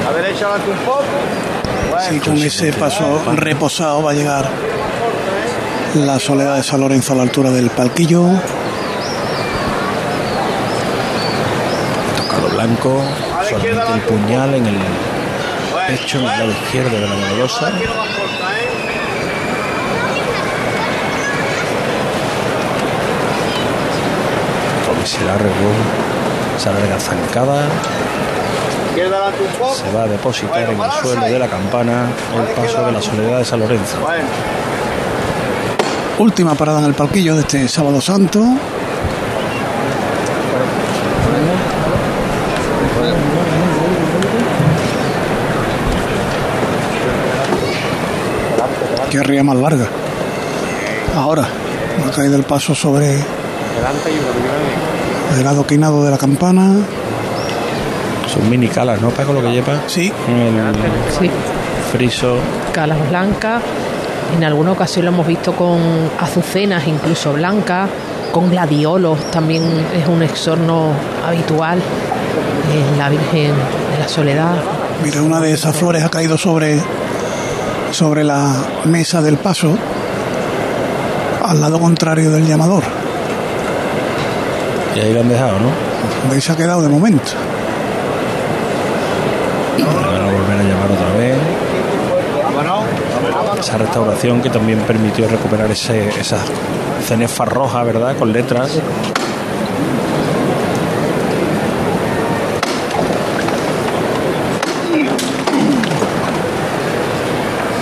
[0.00, 1.04] A la derecha adelante un poco.
[2.10, 4.50] Sí, con ese paso reposado va a llegar
[5.94, 8.24] la soledad de San Lorenzo a la altura del palquillo.
[12.16, 13.04] Tocado blanco,
[13.50, 14.78] solamente el puñal en el
[15.86, 17.72] pecho, en el lado izquierdo de la dolorosa.
[25.24, 25.70] Largo,
[26.56, 27.68] esa larga zancada,
[28.94, 33.38] se va a depositar en el suelo de la campana el paso de la soledad
[33.38, 33.98] de San Lorenzo.
[36.18, 38.40] Última parada en el palquillo de este sábado santo.
[49.10, 49.88] Qué ría más larga.
[51.16, 51.48] Ahora,
[52.06, 53.18] ha caído el paso sobre
[55.38, 56.72] el adoquinado de la campana.
[58.32, 59.80] Son mini calas, ¿no, Paco, lo que lleva?
[59.86, 60.12] Sí.
[60.28, 60.74] El
[61.18, 61.30] Sí.
[61.92, 62.36] friso.
[62.72, 63.62] Calas blancas.
[64.36, 65.78] En alguna ocasión lo hemos visto con
[66.18, 67.88] azucenas, incluso blancas,
[68.32, 69.30] con gladiolos.
[69.30, 69.62] También
[69.94, 70.88] es un exorno
[71.24, 71.78] habitual
[72.72, 73.52] en la Virgen
[73.92, 74.54] de la Soledad.
[75.04, 76.80] Mira, una de esas flores ha caído sobre,
[77.92, 78.52] sobre la
[78.86, 79.76] mesa del paso,
[81.44, 82.82] al lado contrario del llamador.
[84.94, 85.70] Y ahí lo han dejado, ¿no?
[86.22, 87.32] Donde se ha quedado de momento.
[89.78, 91.36] Van a volver a llamar otra vez.
[93.58, 96.38] Esa restauración que también permitió recuperar ese, esa
[97.04, 98.16] cenefa roja, ¿verdad?
[98.16, 98.78] Con letras.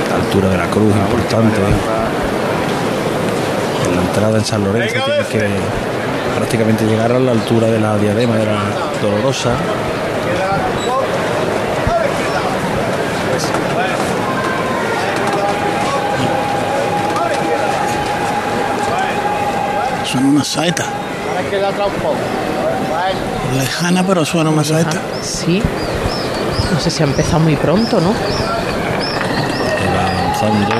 [0.08, 1.60] La altura de la cruz, importante.
[3.86, 5.60] En la entrada en San Lorenzo tiene que
[6.36, 8.60] prácticamente llegar a la altura de la diadema de la
[9.00, 9.56] dolorosa.
[20.04, 20.84] Suena una saeta.
[23.56, 25.00] Lejana, pero suena una saeta.
[25.22, 25.62] Sí.
[26.72, 28.12] No sé si ha empezado muy pronto, ¿no?
[29.78, 30.74] que va avanzando.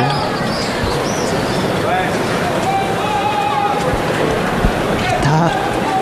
[5.07, 5.51] Está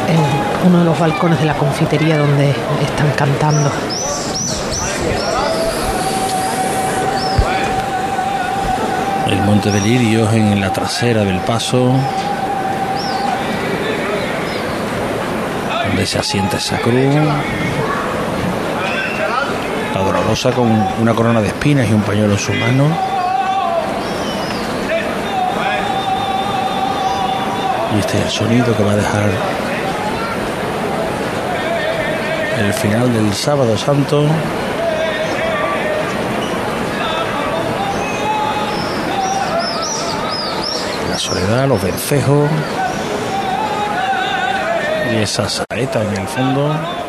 [0.09, 3.71] en uno de los balcones de la confitería donde están cantando.
[9.29, 11.93] El monte de lirios en la trasera del paso.
[15.87, 17.15] Donde se asienta esa cruz.
[19.95, 22.85] La dolorosa rosa con una corona de espinas y un pañuelo en su mano.
[27.95, 29.60] Y este es el sonido que va a dejar
[32.61, 34.27] el final del sábado santo.
[41.09, 42.51] La soledad, los vencejos
[45.11, 47.00] y esa saeta en el fondo.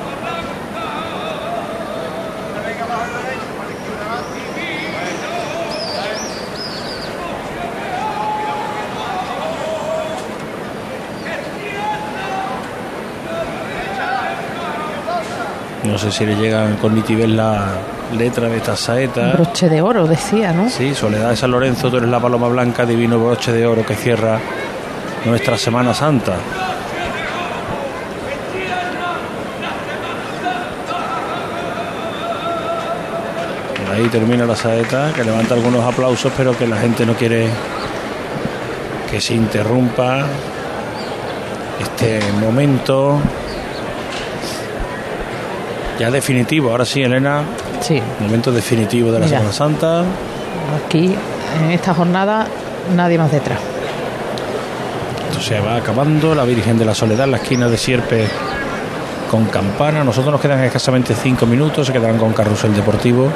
[16.02, 17.76] Sé si le llegan con nitidez la
[18.18, 19.34] letra de esta saeta.
[19.34, 20.68] Broche de oro, decía, ¿no?
[20.68, 23.96] Sí, Soledad de San Lorenzo, tú eres la paloma blanca, divino broche de oro que
[23.96, 24.40] cierra
[25.26, 26.34] nuestra Semana Santa.
[33.78, 37.48] Por ahí termina la saeta, que levanta algunos aplausos, pero que la gente no quiere
[39.12, 40.26] que se interrumpa
[41.80, 43.20] este momento
[46.02, 46.72] ya definitivo.
[46.72, 47.44] Ahora sí, Elena.
[47.80, 48.02] Sí.
[48.20, 49.38] Momento definitivo de la Mira.
[49.38, 50.04] Semana Santa.
[50.84, 51.16] Aquí,
[51.62, 52.48] en esta jornada,
[52.96, 53.60] nadie más detrás.
[55.30, 56.34] Esto se va acabando.
[56.34, 58.28] La Virgen de la Soledad en la esquina de Sierpe
[59.30, 60.04] con campana.
[60.04, 61.86] Nosotros nos quedan escasamente cinco minutos.
[61.86, 63.32] Se quedarán con carrusel deportivo.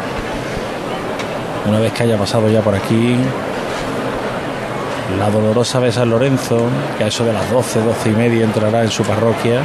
[1.67, 3.15] Una vez que haya pasado ya por aquí
[5.19, 8.83] la dolorosa de San Lorenzo, que a eso de las 12, 12 y media entrará
[8.83, 9.61] en su parroquia.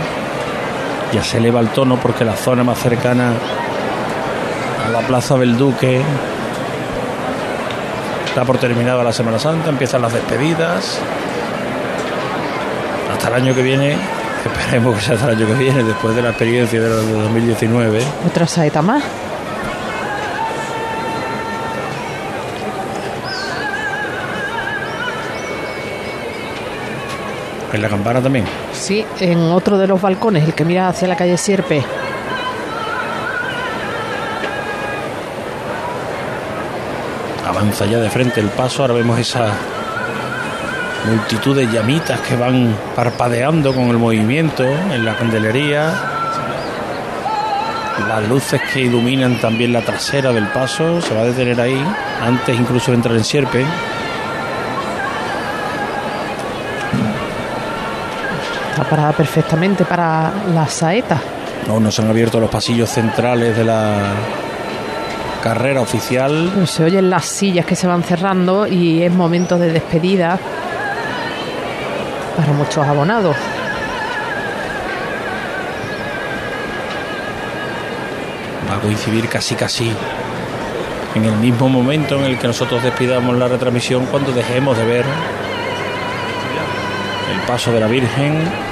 [1.12, 3.32] Ya se eleva el tono porque la zona más cercana
[4.86, 6.00] a la Plaza del Duque
[8.26, 10.98] está por terminada la Semana Santa, empiezan las despedidas.
[13.12, 13.96] Hasta el año que viene,
[14.44, 17.12] esperemos que sea hasta el año que viene, después de la experiencia de la de
[17.12, 18.02] 2019.
[18.26, 19.02] Otra saeta más.
[27.72, 28.44] En la campana también.
[28.72, 31.84] Sí, en otro de los balcones, el que mira hacia la calle Sierpe.
[37.46, 39.52] Avanza ya de frente el paso, ahora vemos esa
[41.06, 45.92] multitud de llamitas que van parpadeando con el movimiento en la candelería.
[48.08, 51.80] Las luces que iluminan también la trasera del paso, se va a detener ahí,
[52.20, 53.64] antes incluso de entrar en Sierpe.
[58.80, 61.20] Está parada perfectamente para la saeta.
[61.68, 64.14] Aún no se han abierto los pasillos centrales de la
[65.42, 66.66] carrera oficial.
[66.66, 70.38] Se oyen las sillas que se van cerrando y es momento de despedida
[72.38, 73.36] para muchos abonados.
[78.66, 79.92] va a coincidir casi casi
[81.16, 85.04] en el mismo momento en el que nosotros despidamos la retransmisión cuando dejemos de ver
[87.30, 88.69] el paso de la Virgen.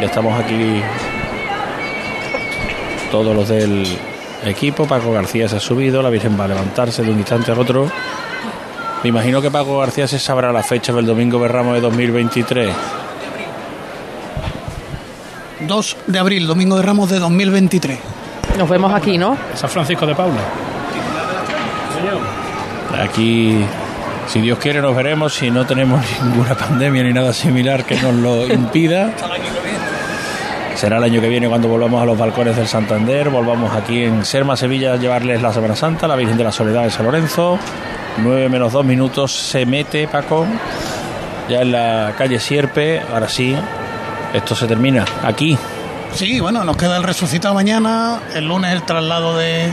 [0.00, 0.80] Ya estamos aquí
[3.10, 3.84] todos los del
[4.44, 4.86] equipo.
[4.86, 7.90] Paco García se ha subido, la Virgen va a levantarse de un instante al otro.
[9.02, 12.74] Me imagino que Paco García se sabrá la fecha del domingo de Ramos de 2023.
[15.60, 17.98] 2 de abril, domingo de Ramos de 2023.
[18.56, 19.36] Nos vemos aquí, ¿no?
[19.54, 20.40] San Francisco de Paula.
[23.02, 23.64] Aquí,
[24.26, 28.14] si Dios quiere, nos veremos si no tenemos ninguna pandemia ni nada similar que nos
[28.14, 29.12] lo impida.
[30.78, 33.30] Será el año que viene cuando volvamos a los balcones del Santander.
[33.30, 36.84] Volvamos aquí en Serma, Sevilla, a llevarles la Semana Santa, la Virgen de la Soledad
[36.84, 37.58] de San Lorenzo.
[38.18, 40.46] 9 menos 2 minutos se mete Paco.
[41.48, 43.02] Ya en la calle Sierpe.
[43.12, 43.56] Ahora sí,
[44.32, 45.58] esto se termina aquí.
[46.14, 49.68] Sí, bueno, nos queda el resucitado mañana, el lunes el traslado de,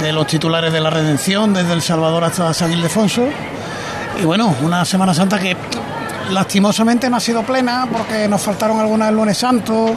[0.00, 3.26] de los titulares de la redención desde El Salvador hasta San Ildefonso.
[4.20, 5.56] Y bueno, una Semana Santa que
[6.30, 9.94] lastimosamente no ha sido plena porque nos faltaron algunas el lunes santo,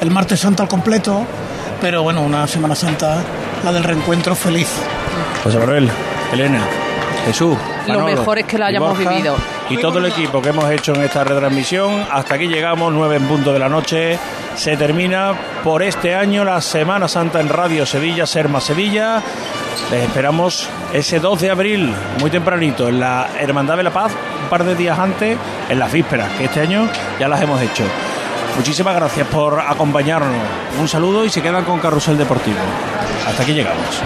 [0.00, 1.24] el martes santo al completo,
[1.80, 3.22] pero bueno, una Semana Santa,
[3.64, 4.68] la del reencuentro feliz.
[5.42, 5.90] José Manuel,
[6.32, 6.60] Elena,
[7.26, 7.56] Jesús.
[7.86, 9.36] Lo mejor es que lo y hayamos Borja, vivido.
[9.70, 13.28] Y todo el equipo que hemos hecho en esta retransmisión, hasta aquí llegamos, 9 en
[13.28, 14.18] punto de la noche.
[14.56, 19.22] Se termina por este año la Semana Santa en Radio Sevilla, Serma Sevilla.
[19.90, 24.12] Les esperamos ese 2 de abril, muy tempranito, en la Hermandad de la Paz,
[24.42, 25.38] un par de días antes,
[25.68, 26.88] en las vísperas, que este año
[27.18, 27.84] ya las hemos hecho.
[28.56, 30.34] Muchísimas gracias por acompañarnos.
[30.78, 32.58] Un saludo y se quedan con Carrusel Deportivo.
[33.26, 34.02] Hasta aquí llegamos.